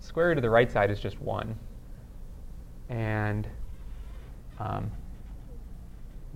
[0.01, 1.55] Square root of the right side is just 1.
[2.89, 3.47] And
[4.59, 4.91] um,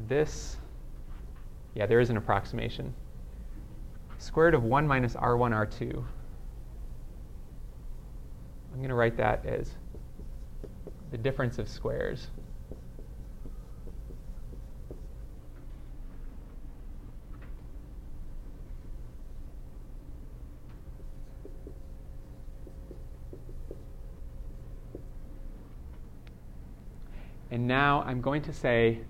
[0.09, 0.59] this,
[1.75, 2.93] yeah, there is an approximation.
[4.19, 6.05] Square root of 1 minus r1, r2.
[8.73, 9.71] I'm going to write that as
[11.13, 12.29] the difference of squares.
[27.51, 29.03] And now I'm going to say,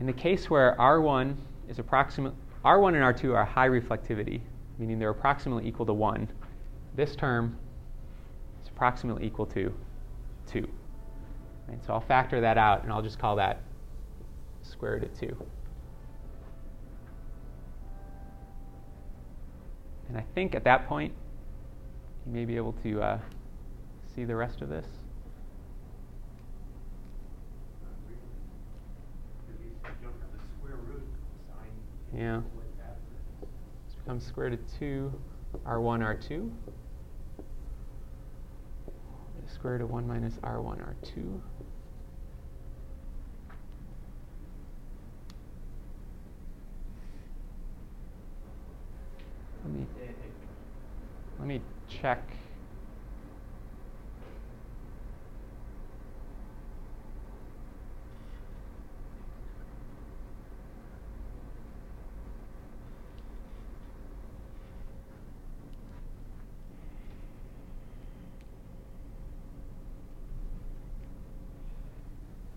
[0.00, 1.36] in the case where R1
[1.68, 2.34] is approximate,
[2.64, 4.40] R1 and R2 are high reflectivity,
[4.78, 6.28] meaning they're approximately equal to 1,
[6.96, 7.56] this term
[8.60, 9.72] is approximately equal to
[10.52, 10.68] 2.
[11.68, 13.62] Right, so I'll factor that out, and I'll just call that
[14.62, 15.36] square root of 2.
[20.08, 21.12] And I think at that point,
[22.26, 23.18] you may be able to uh,
[24.14, 24.86] see the rest of this.
[32.14, 32.42] Yeah.
[33.86, 35.12] This becomes square root of 2
[35.66, 36.50] r1, r2.
[39.62, 41.40] Square root of 1 minus r1, r2.
[49.62, 49.86] Let me,
[51.38, 52.28] let me check.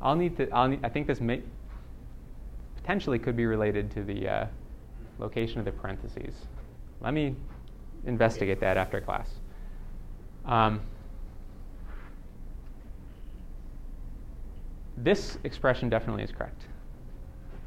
[0.06, 0.48] I'll need to.
[0.52, 1.42] I'll need, I think this may
[2.76, 4.46] potentially could be related to the uh,
[5.18, 6.36] location of the parentheses.
[7.02, 7.36] Let me
[8.06, 9.32] investigate that after class.
[10.46, 10.80] Um,
[14.96, 16.66] this expression definitely is correct.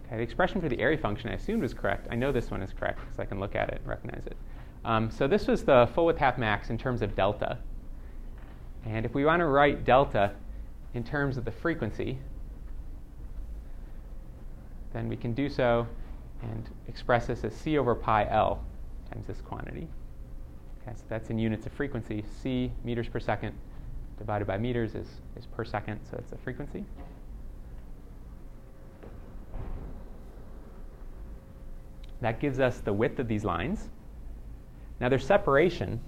[0.06, 2.06] Okay, the expression for the Airy function I assumed was correct.
[2.08, 4.36] I know this one is correct because I can look at it and recognize it.
[4.84, 7.58] Um, so this was the full width half max in terms of delta.
[8.86, 10.34] And if we want to write delta
[10.94, 12.18] in terms of the frequency,
[14.92, 15.86] then we can do so
[16.42, 18.64] and express this as c over pi l
[19.12, 19.88] times this quantity.
[20.82, 22.24] Okay, so that's in units of frequency.
[22.42, 23.54] c meters per second
[24.18, 26.84] divided by meters is, is per second, so it's a frequency.
[32.20, 33.90] That gives us the width of these lines.
[35.00, 36.00] Now their separation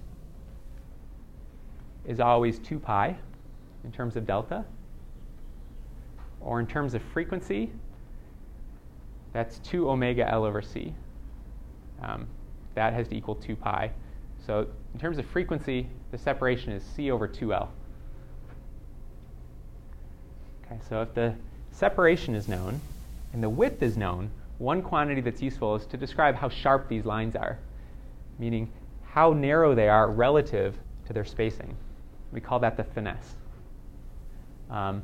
[2.05, 3.15] is always 2 pi
[3.83, 4.65] in terms of delta,
[6.39, 7.71] or in terms of frequency,
[9.33, 10.93] that's 2 omega L over C.
[12.01, 12.27] Um,
[12.75, 13.91] that has to equal 2 pi.
[14.45, 17.67] So in terms of frequency, the separation is C over 2L.
[20.65, 21.35] Okay, so if the
[21.71, 22.79] separation is known
[23.33, 27.05] and the width is known, one quantity that's useful is to describe how sharp these
[27.05, 27.59] lines are,
[28.39, 28.71] meaning
[29.05, 30.77] how narrow they are relative
[31.07, 31.75] to their spacing.
[32.31, 33.35] We call that the finesse.
[34.71, 35.03] Um,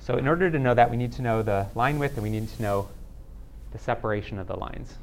[0.00, 2.30] so in order to know that, we need to know the line width and we
[2.30, 2.88] need to know
[3.72, 4.94] the separation of the lines.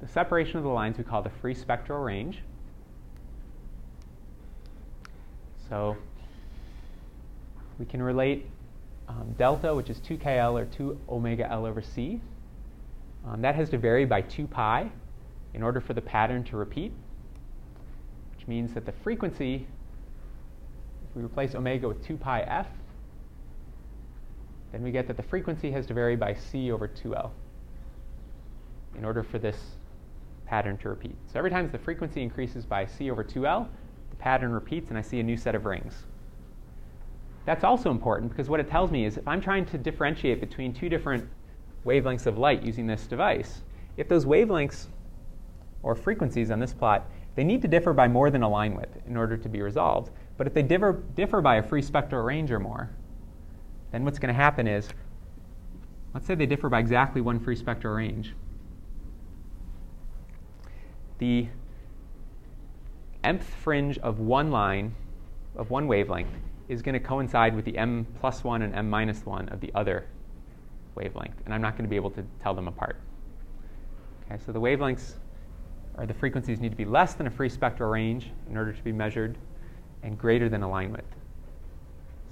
[0.00, 2.38] The separation of the lines we call the free spectral range.
[5.68, 5.96] So
[7.78, 8.46] we can relate
[9.08, 12.20] um, delta, which is 2kl or 2 omega L over c.
[13.26, 14.90] Um, that has to vary by 2 pi
[15.54, 16.92] in order for the pattern to repeat,
[18.36, 19.66] which means that the frequency,
[21.16, 22.66] we replace omega with 2 pi f,
[24.70, 27.30] then we get that the frequency has to vary by c over 2l
[28.98, 29.56] in order for this
[30.44, 31.16] pattern to repeat.
[31.26, 33.66] So every time the frequency increases by c over 2l,
[34.10, 36.04] the pattern repeats and I see a new set of rings.
[37.46, 40.74] That's also important because what it tells me is if I'm trying to differentiate between
[40.74, 41.26] two different
[41.86, 43.62] wavelengths of light using this device,
[43.96, 44.86] if those wavelengths
[45.82, 48.98] or frequencies on this plot, they need to differ by more than a line width
[49.06, 50.10] in order to be resolved.
[50.36, 52.90] But if they differ, differ by a free spectral range or more,
[53.90, 54.88] then what's going to happen is,
[56.12, 58.34] let's say they differ by exactly one free spectral range.
[61.18, 61.48] The
[63.24, 64.94] mth fringe of one line,
[65.56, 66.28] of one wavelength,
[66.68, 69.70] is going to coincide with the m plus 1 and m minus 1 of the
[69.74, 70.06] other
[70.94, 73.00] wavelength, and I'm not going to be able to tell them apart.
[74.26, 75.14] Okay, so the wavelengths
[75.96, 78.82] or the frequencies need to be less than a free spectral range in order to
[78.82, 79.38] be measured
[80.02, 81.14] and greater than a line width.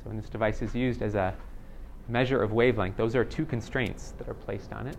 [0.03, 1.35] So when this device is used as a
[2.09, 4.97] measure of wavelength, those are two constraints that are placed on it.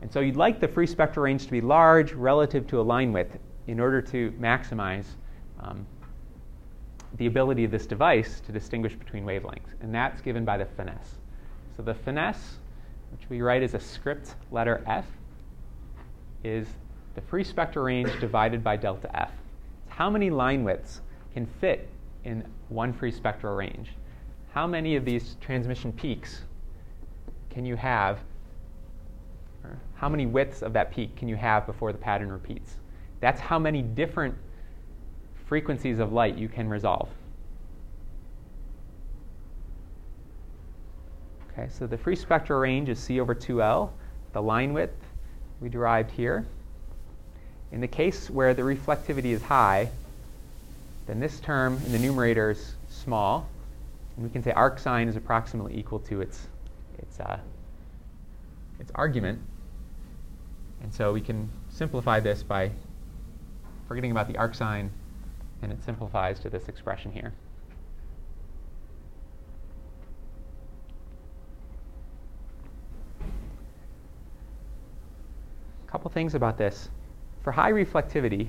[0.00, 3.12] And so you'd like the free spectral range to be large relative to a line
[3.12, 5.04] width in order to maximize
[5.60, 5.86] um,
[7.18, 9.74] the ability of this device to distinguish between wavelengths.
[9.80, 11.18] And that's given by the finesse.
[11.76, 12.58] So the finesse,
[13.12, 15.06] which we write as a script letter F,
[16.42, 16.66] is
[17.14, 19.30] the free spectral range divided by delta F.
[19.96, 21.00] How many line widths
[21.32, 21.88] can fit
[22.24, 23.90] in one free spectral range.
[24.52, 26.42] How many of these transmission peaks
[27.50, 28.20] can you have?
[29.94, 32.78] How many widths of that peak can you have before the pattern repeats?
[33.20, 34.34] That's how many different
[35.46, 37.08] frequencies of light you can resolve.
[41.52, 43.90] Okay, so the free spectral range is C over 2L.
[44.32, 44.96] The line width
[45.60, 46.46] we derived here.
[47.72, 49.88] In the case where the reflectivity is high,
[51.06, 53.48] then this term in the numerator is small,
[54.14, 56.46] and we can say arc sine is approximately equal to its,
[56.98, 57.38] its, uh,
[58.78, 59.40] its argument.
[60.82, 62.72] And so we can simplify this by
[63.88, 64.90] forgetting about the arc sine,
[65.62, 67.32] and it simplifies to this expression here.
[75.88, 76.90] A couple things about this.
[77.42, 78.48] For high reflectivity,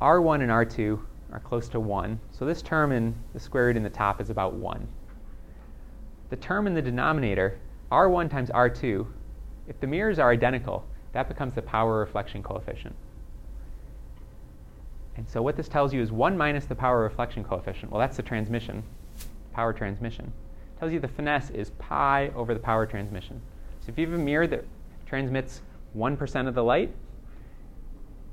[0.00, 1.00] R1 and R2
[1.32, 2.20] are close to 1.
[2.30, 4.86] So this term in the square root in the top is about 1.
[6.30, 7.58] The term in the denominator,
[7.90, 9.06] R1 times R2,
[9.68, 12.94] if the mirrors are identical, that becomes the power reflection coefficient.
[15.16, 17.90] And so what this tells you is 1 minus the power reflection coefficient.
[17.90, 18.84] Well, that's the transmission,
[19.52, 20.32] power transmission.
[20.78, 23.40] Tells you the finesse is pi over the power transmission.
[23.80, 24.64] So if you have a mirror that
[25.06, 25.62] transmits
[25.96, 26.94] 1% of the light,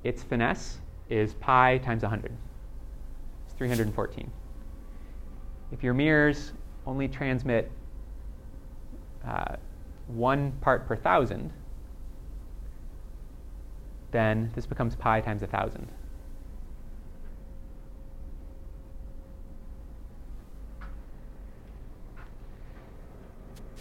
[0.08, 0.78] its finesse
[1.10, 2.32] is pi times 100.
[3.46, 4.32] It's 314.
[5.74, 6.54] If your mirrors
[6.86, 7.70] only transmit
[9.28, 9.58] uh,
[10.08, 11.52] one part per thousand,
[14.12, 15.90] then this becomes pi times a thousand.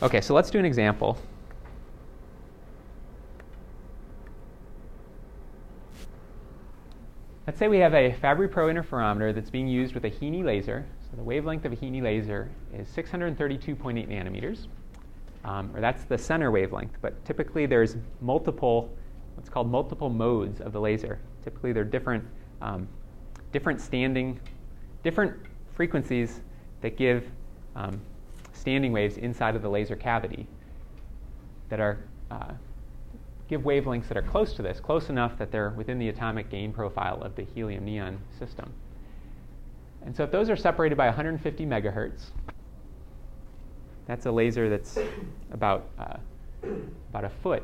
[0.03, 1.17] Okay, so let's do an example.
[7.47, 10.85] Let's say we have a Fabry-Perot interferometer that's being used with a HeNe laser.
[11.09, 14.67] So the wavelength of a HeNe laser is 632.8 nanometers,
[15.45, 16.97] um, or that's the center wavelength.
[17.01, 18.93] But typically there's multiple,
[19.37, 21.21] what's called multiple modes of the laser.
[21.45, 22.25] Typically they're different,
[22.63, 22.89] um,
[23.53, 24.41] different standing,
[25.05, 25.37] different
[25.77, 26.41] frequencies
[26.81, 27.31] that give
[27.77, 28.01] um,
[28.55, 30.49] standing waves inside of the laser cavity
[31.69, 32.01] that are
[32.33, 32.55] uh,
[33.49, 36.73] give wavelengths that are close to this, close enough that they're within the atomic gain
[36.73, 38.73] profile of the helium neon system.
[40.05, 42.27] And so if those are separated by 150 megahertz,
[44.07, 44.99] that's a laser that's
[45.51, 46.17] about, uh,
[47.11, 47.63] about a foot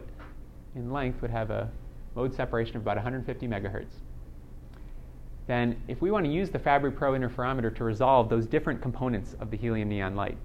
[0.75, 1.71] in length, would have a
[2.15, 3.95] mode separation of about 150 megahertz.
[5.47, 9.51] Then, if we want to use the Fabry-Perot interferometer to resolve those different components of
[9.51, 10.39] the helium neon light,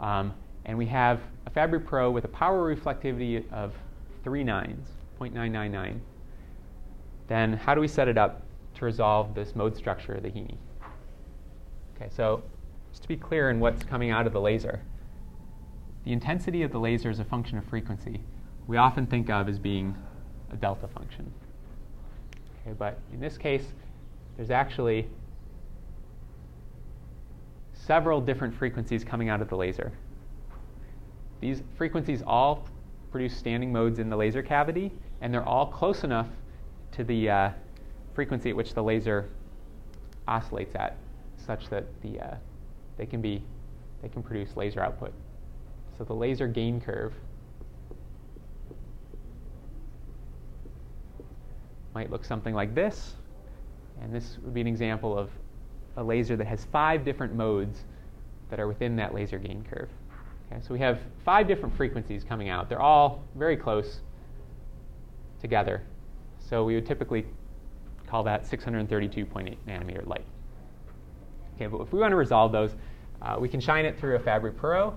[0.00, 0.34] um,
[0.66, 3.72] and we have a Fabry-Perot with a power reflectivity of
[4.24, 4.88] 3 nines,
[5.20, 6.00] 0.999,
[7.28, 8.42] then how do we set it up
[8.74, 10.56] to resolve this mode structure of the HeNe?
[11.96, 12.42] Okay, so
[12.90, 14.80] just to be clear in what's coming out of the laser,
[16.04, 18.20] the intensity of the laser is a function of frequency.
[18.66, 19.96] We often think of as being
[20.52, 21.32] a delta function.
[22.60, 23.64] Okay, but in this case,
[24.36, 25.08] there's actually
[27.72, 29.92] several different frequencies coming out of the laser.
[31.40, 32.66] These frequencies all
[33.10, 36.28] produce standing modes in the laser cavity, and they're all close enough
[36.92, 37.50] to the uh,
[38.14, 39.28] frequency at which the laser
[40.26, 40.96] oscillates at,
[41.36, 42.34] such that the, uh,
[42.96, 43.42] they, can be,
[44.02, 45.12] they can produce laser output.
[45.96, 47.14] So the laser gain curve
[51.94, 53.14] might look something like this.
[54.02, 55.30] And this would be an example of
[55.96, 57.84] a laser that has five different modes
[58.50, 59.88] that are within that laser gain curve.
[60.50, 62.68] Okay, so we have five different frequencies coming out.
[62.68, 64.00] They're all very close
[65.40, 65.82] together.
[66.38, 67.26] So we would typically
[68.06, 70.24] call that 632.8 nanometer light.
[71.56, 72.74] Okay, but if we want to resolve those,
[73.22, 74.94] uh, we can shine it through a Fabry-Perot.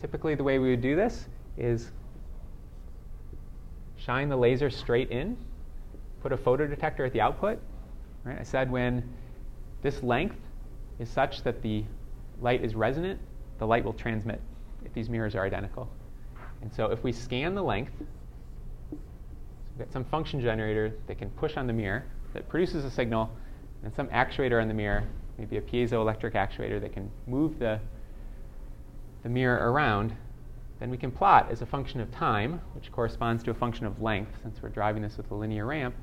[0.00, 1.26] Typically, the way we would do this
[1.58, 1.90] is
[3.96, 5.36] shine the laser straight in,
[6.22, 7.60] put a photodetector at the output.
[8.24, 8.38] Right?
[8.40, 9.08] I said when
[9.82, 10.36] this length
[10.98, 11.84] is such that the
[12.40, 13.20] light is resonant,
[13.58, 14.40] the light will transmit
[14.84, 15.88] if these mirrors are identical.
[16.62, 18.06] And so if we scan the length, so
[18.90, 23.30] we've got some function generator that can push on the mirror that produces a signal,
[23.82, 25.04] and some actuator on the mirror,
[25.38, 27.80] maybe a piezoelectric actuator that can move the,
[29.22, 30.14] the mirror around,
[30.78, 34.00] then we can plot as a function of time, which corresponds to a function of
[34.00, 35.94] length, since we're driving this with a linear ramp.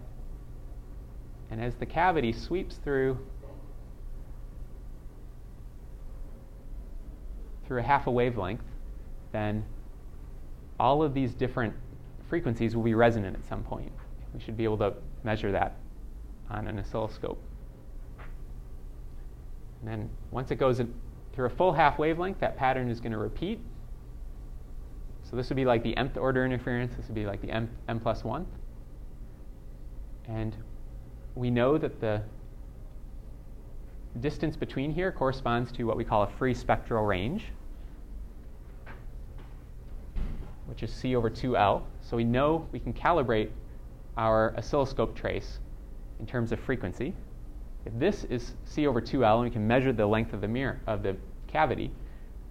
[1.50, 3.18] And as the cavity sweeps through
[7.68, 8.63] through a half a wavelength,
[9.32, 9.63] then
[10.80, 11.74] all of these different
[12.30, 13.91] frequencies will be resonant at some point.
[14.34, 14.93] We should be able to
[15.24, 15.76] measure that
[16.49, 17.41] on an oscilloscope.
[19.81, 20.81] And then once it goes
[21.34, 23.60] through a full half wavelength, that pattern is going to repeat.
[25.23, 26.95] So this would be like the nth order interference.
[26.95, 28.45] This would be like the m, m plus 1.
[30.27, 30.56] And
[31.35, 32.22] we know that the
[34.19, 37.45] distance between here corresponds to what we call a free spectral range
[40.68, 41.81] which is C over 2L.
[42.02, 43.49] So we know we can calibrate
[44.18, 45.60] our oscilloscope trace
[46.19, 47.14] in terms of frequency.
[47.85, 50.81] If this is C over 2L and we can measure the length of the mirror
[50.88, 51.15] of the
[51.48, 51.91] cavity,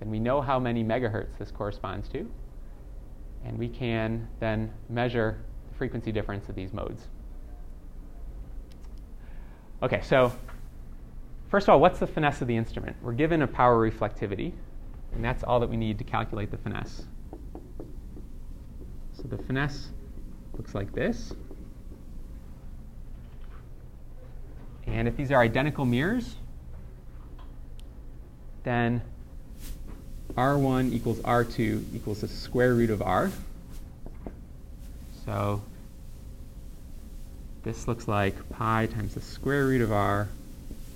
[0.00, 2.28] then we know how many megahertz this corresponds to.
[3.44, 5.38] And we can then measure
[5.68, 7.02] the frequency difference of these modes.
[9.82, 10.32] Okay, so
[11.50, 12.96] first of all, what's the finesse of the instrument?
[13.02, 14.52] We're given a power reflectivity,
[15.12, 17.04] and that's all that we need to calculate the finesse.
[19.28, 19.88] So the finesse
[20.56, 21.32] looks like this.
[24.86, 26.36] And if these are identical mirrors,
[28.62, 29.02] then
[30.36, 33.32] R1 equals R2 equals the square root of R.
[35.24, 35.62] So
[37.64, 40.28] this looks like pi times the square root of R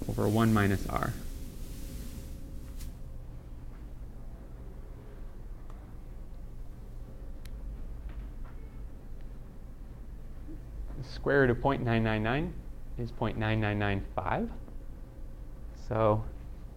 [0.09, 1.13] over 1 minus R.
[11.21, 12.51] square root of 0.999
[12.97, 14.49] is 0.9995.
[15.87, 16.25] So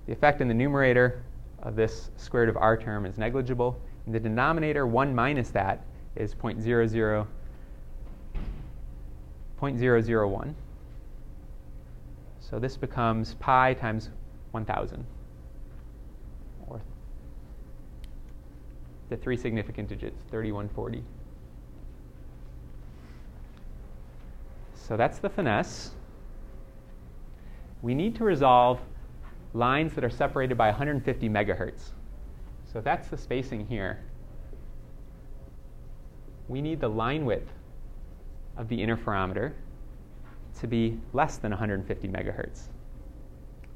[0.06, 1.24] the effect in the numerator
[1.60, 3.80] of this square root of r term is negligible.
[4.06, 5.86] In the denominator, 1 minus that
[6.18, 7.26] is 0.00,
[9.62, 10.54] 0.001.
[12.42, 14.10] So this becomes pi times
[14.52, 15.06] 1000.
[16.68, 16.82] Or
[19.08, 21.02] the three significant digits, 3140.
[24.84, 25.92] So that's the finesse.
[27.82, 28.82] We need to resolve
[29.54, 31.92] lines that are separated by 150 megahertz.
[32.72, 34.04] So that's the spacing here.
[36.50, 37.50] We need the line width
[38.58, 39.54] of the interferometer
[40.60, 42.64] to be less than 150 megahertz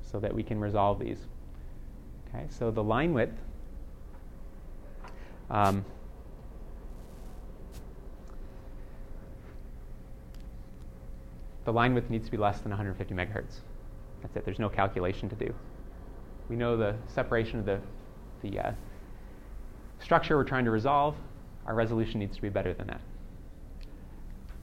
[0.02, 1.20] so that we can resolve these.
[2.28, 3.40] Okay, so the line width
[5.50, 5.86] um,
[11.68, 13.60] the line width needs to be less than 150 megahertz.
[14.22, 14.46] That's it.
[14.46, 15.54] There's no calculation to do.
[16.48, 17.82] We know the separation of the,
[18.42, 18.72] the uh,
[20.00, 21.18] structure we're trying to resolve.
[21.66, 23.02] Our resolution needs to be better than that.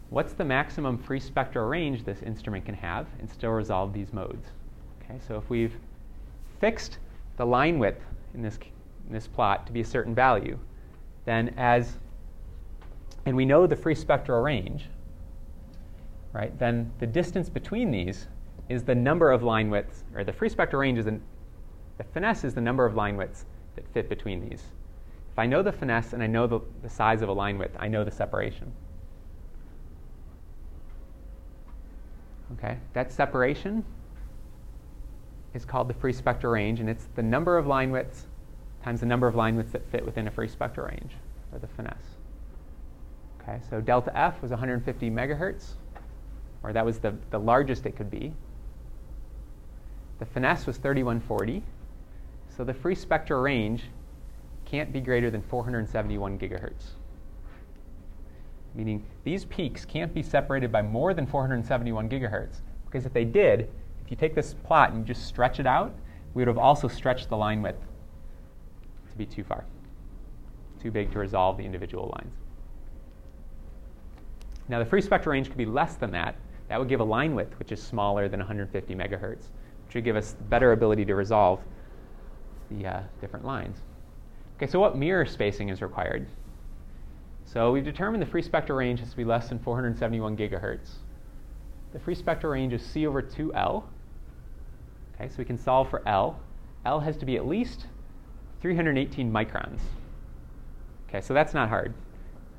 [0.09, 4.47] What's the maximum free spectral range this instrument can have and still resolve these modes?
[5.03, 5.77] Okay, so if we've
[6.59, 6.97] fixed
[7.37, 8.03] the line width
[8.33, 8.59] in this,
[9.07, 10.59] in this plot to be a certain value,
[11.27, 11.99] then as,
[13.27, 14.87] and we know the free spectral range,
[16.35, 18.27] right, then the distance between these
[18.69, 21.23] is the number of line widths, or the free spectral range is, an,
[21.97, 23.47] the finesse is the number of line widths
[23.77, 24.63] that fit between these.
[25.33, 27.77] If I know the finesse and I know the, the size of a line width,
[27.79, 28.73] I know the separation.
[32.53, 33.85] Okay, that separation
[35.55, 38.27] is called the free spectral range, and it's the number of line widths
[38.83, 41.13] times the number of line widths that fit within a free spectral range,
[41.53, 42.17] or the finesse.
[43.41, 45.73] Okay, so delta F was 150 megahertz,
[46.65, 48.33] or that was the, the largest it could be.
[50.19, 51.63] The finesse was 3140,
[52.57, 53.85] so the free spectral range
[54.65, 56.93] can't be greater than 471 gigahertz.
[58.75, 63.69] Meaning these peaks can't be separated by more than 471 gigahertz, because if they did,
[64.05, 65.95] if you take this plot and you just stretch it out,
[66.33, 67.83] we would have also stretched the line width
[69.11, 69.65] to be too far,
[70.83, 72.35] too big to resolve the individual lines.
[74.69, 76.37] Now, the free spectral range could be less than that.
[76.69, 79.49] That would give a line width which is smaller than 150 megahertz,
[79.87, 81.61] which would give us better ability to resolve
[82.71, 83.79] the uh, different lines.
[84.57, 86.27] Okay, so what mirror spacing is required?
[87.45, 90.95] So we've determined the free spectral range has to be less than 471 gigahertz.
[91.93, 93.85] The free spectral range is C over 2L.
[95.15, 96.41] Okay, so we can solve for L.
[96.85, 97.87] L has to be at least
[98.61, 99.81] 318 microns.
[101.09, 101.95] Okay, so that's not hard,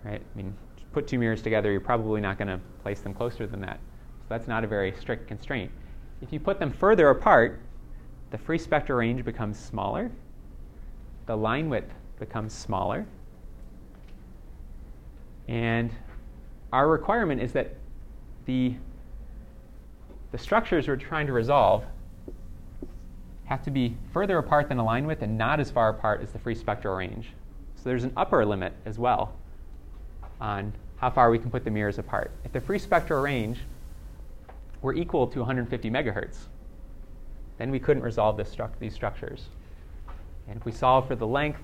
[0.03, 0.21] right?
[0.21, 0.55] I mean,
[0.93, 3.79] put two mirrors together, you're probably not going to place them closer than that.
[4.25, 5.71] So that's not a very strict constraint.
[6.19, 7.61] If you put them further apart,
[8.31, 10.09] the free spectral range becomes smaller,
[11.27, 13.05] the line width becomes smaller,
[15.47, 15.91] and
[16.73, 17.75] our requirement is that
[18.45, 18.73] the,
[20.31, 21.83] the structures we're trying to resolve
[23.45, 26.31] have to be further apart than a line width and not as far apart as
[26.31, 27.33] the free spectral range.
[27.75, 29.35] So there's an upper limit as well
[30.41, 32.31] on how far we can put the mirrors apart.
[32.43, 33.59] If the free spectral range
[34.85, 36.37] were equal to 150 megahertz,
[37.57, 39.47] then we couldn't resolve stru- these structures.
[40.47, 41.59] And if we solve for the length,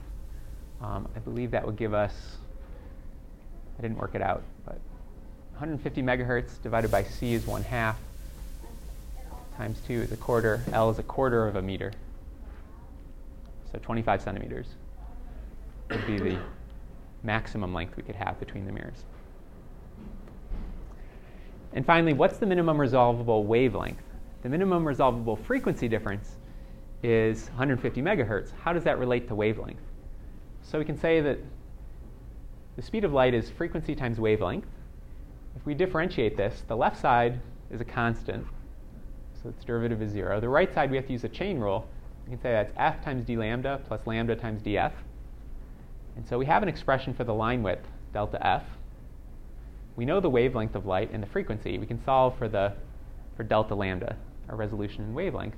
[0.81, 2.37] um, I believe that would give us,
[3.77, 4.79] I didn't work it out, but
[5.51, 7.99] 150 megahertz divided by c is 1 half
[9.55, 10.63] times 2 is a quarter.
[10.73, 11.93] L is a quarter of a meter.
[13.71, 14.65] So 25 centimeters
[15.91, 16.39] would be the
[17.21, 19.03] maximum length we could have between the mirrors.
[21.73, 24.03] And finally, what's the minimum resolvable wavelength?
[24.43, 26.37] The minimum resolvable frequency difference
[27.03, 28.51] is 150 megahertz.
[28.61, 29.81] How does that relate to wavelength?
[30.63, 31.39] So we can say that
[32.75, 34.65] the speed of light is frequency times wavelength.
[35.55, 37.39] If we differentiate this, the left side
[37.69, 38.45] is a constant,
[39.41, 40.39] so its derivative is zero.
[40.39, 41.87] The right side, we have to use a chain rule.
[42.25, 44.91] We can say that's f times d lambda plus lambda times df.
[46.15, 48.63] And so we have an expression for the line width, delta f.
[50.01, 51.77] We know the wavelength of light and the frequency.
[51.77, 52.73] We can solve for the
[53.37, 54.15] for delta lambda,
[54.49, 55.53] our resolution and wavelength.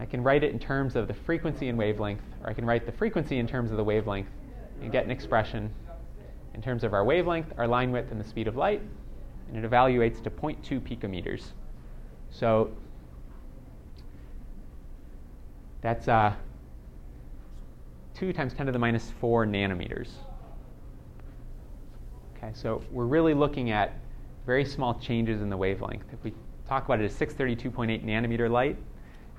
[0.00, 2.86] I can write it in terms of the frequency and wavelength, or I can write
[2.86, 4.30] the frequency in terms of the wavelength
[4.80, 5.70] and get an expression
[6.54, 8.80] in terms of our wavelength, our line width, and the speed of light,
[9.48, 11.48] and it evaluates to 0.2 picometers.
[12.30, 12.70] So
[15.82, 16.32] that's uh,
[18.14, 20.08] 2 times 10 to the minus 4 nanometers.
[22.44, 23.94] Okay, so we're really looking at
[24.44, 26.04] very small changes in the wavelength.
[26.12, 26.34] If we
[26.68, 28.76] talk about it as 632.8 nanometer light,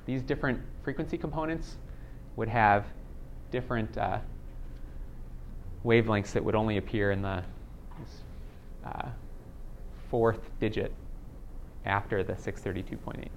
[0.07, 1.75] these different frequency components
[2.35, 2.85] would have
[3.51, 4.17] different uh,
[5.85, 7.43] wavelengths that would only appear in the
[8.83, 9.09] uh,
[10.09, 10.91] fourth digit
[11.85, 13.27] after the 632.8.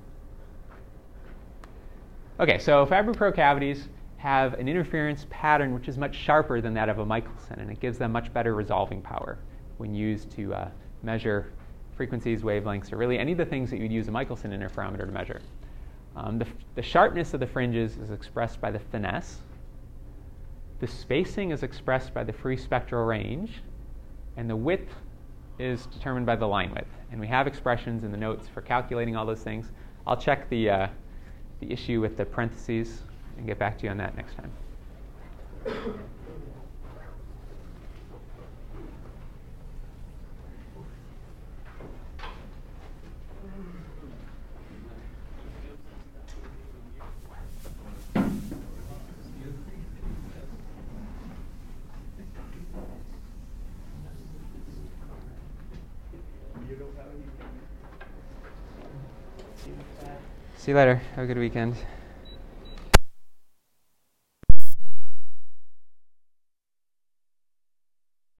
[2.41, 7.01] Okay, so Fabry-Perot cavities have an interference pattern which is much sharper than that of
[7.01, 9.39] a Michelson, and it gives them much better resolving power
[9.79, 10.69] when used to uh,
[11.03, 11.53] measure
[11.97, 15.13] frequencies, wavelengths, or really any of the things that you'd use a Michelson interferometer to
[15.13, 15.41] measure.
[16.17, 19.39] Um, the, the sharpness of the fringes is expressed by the finesse.
[20.81, 23.63] The spacing is expressed by the free spectral range,
[24.37, 24.93] and the width
[25.59, 26.91] is determined by the line width.
[27.11, 29.73] And we have expressions in the notes for calculating all those things.
[30.07, 30.89] I'll check the, uh,
[31.61, 33.03] the issue with the parentheses
[33.37, 34.53] and get back to you on that next time.
[60.69, 61.01] See you later.
[61.17, 61.77] Have a good weekend.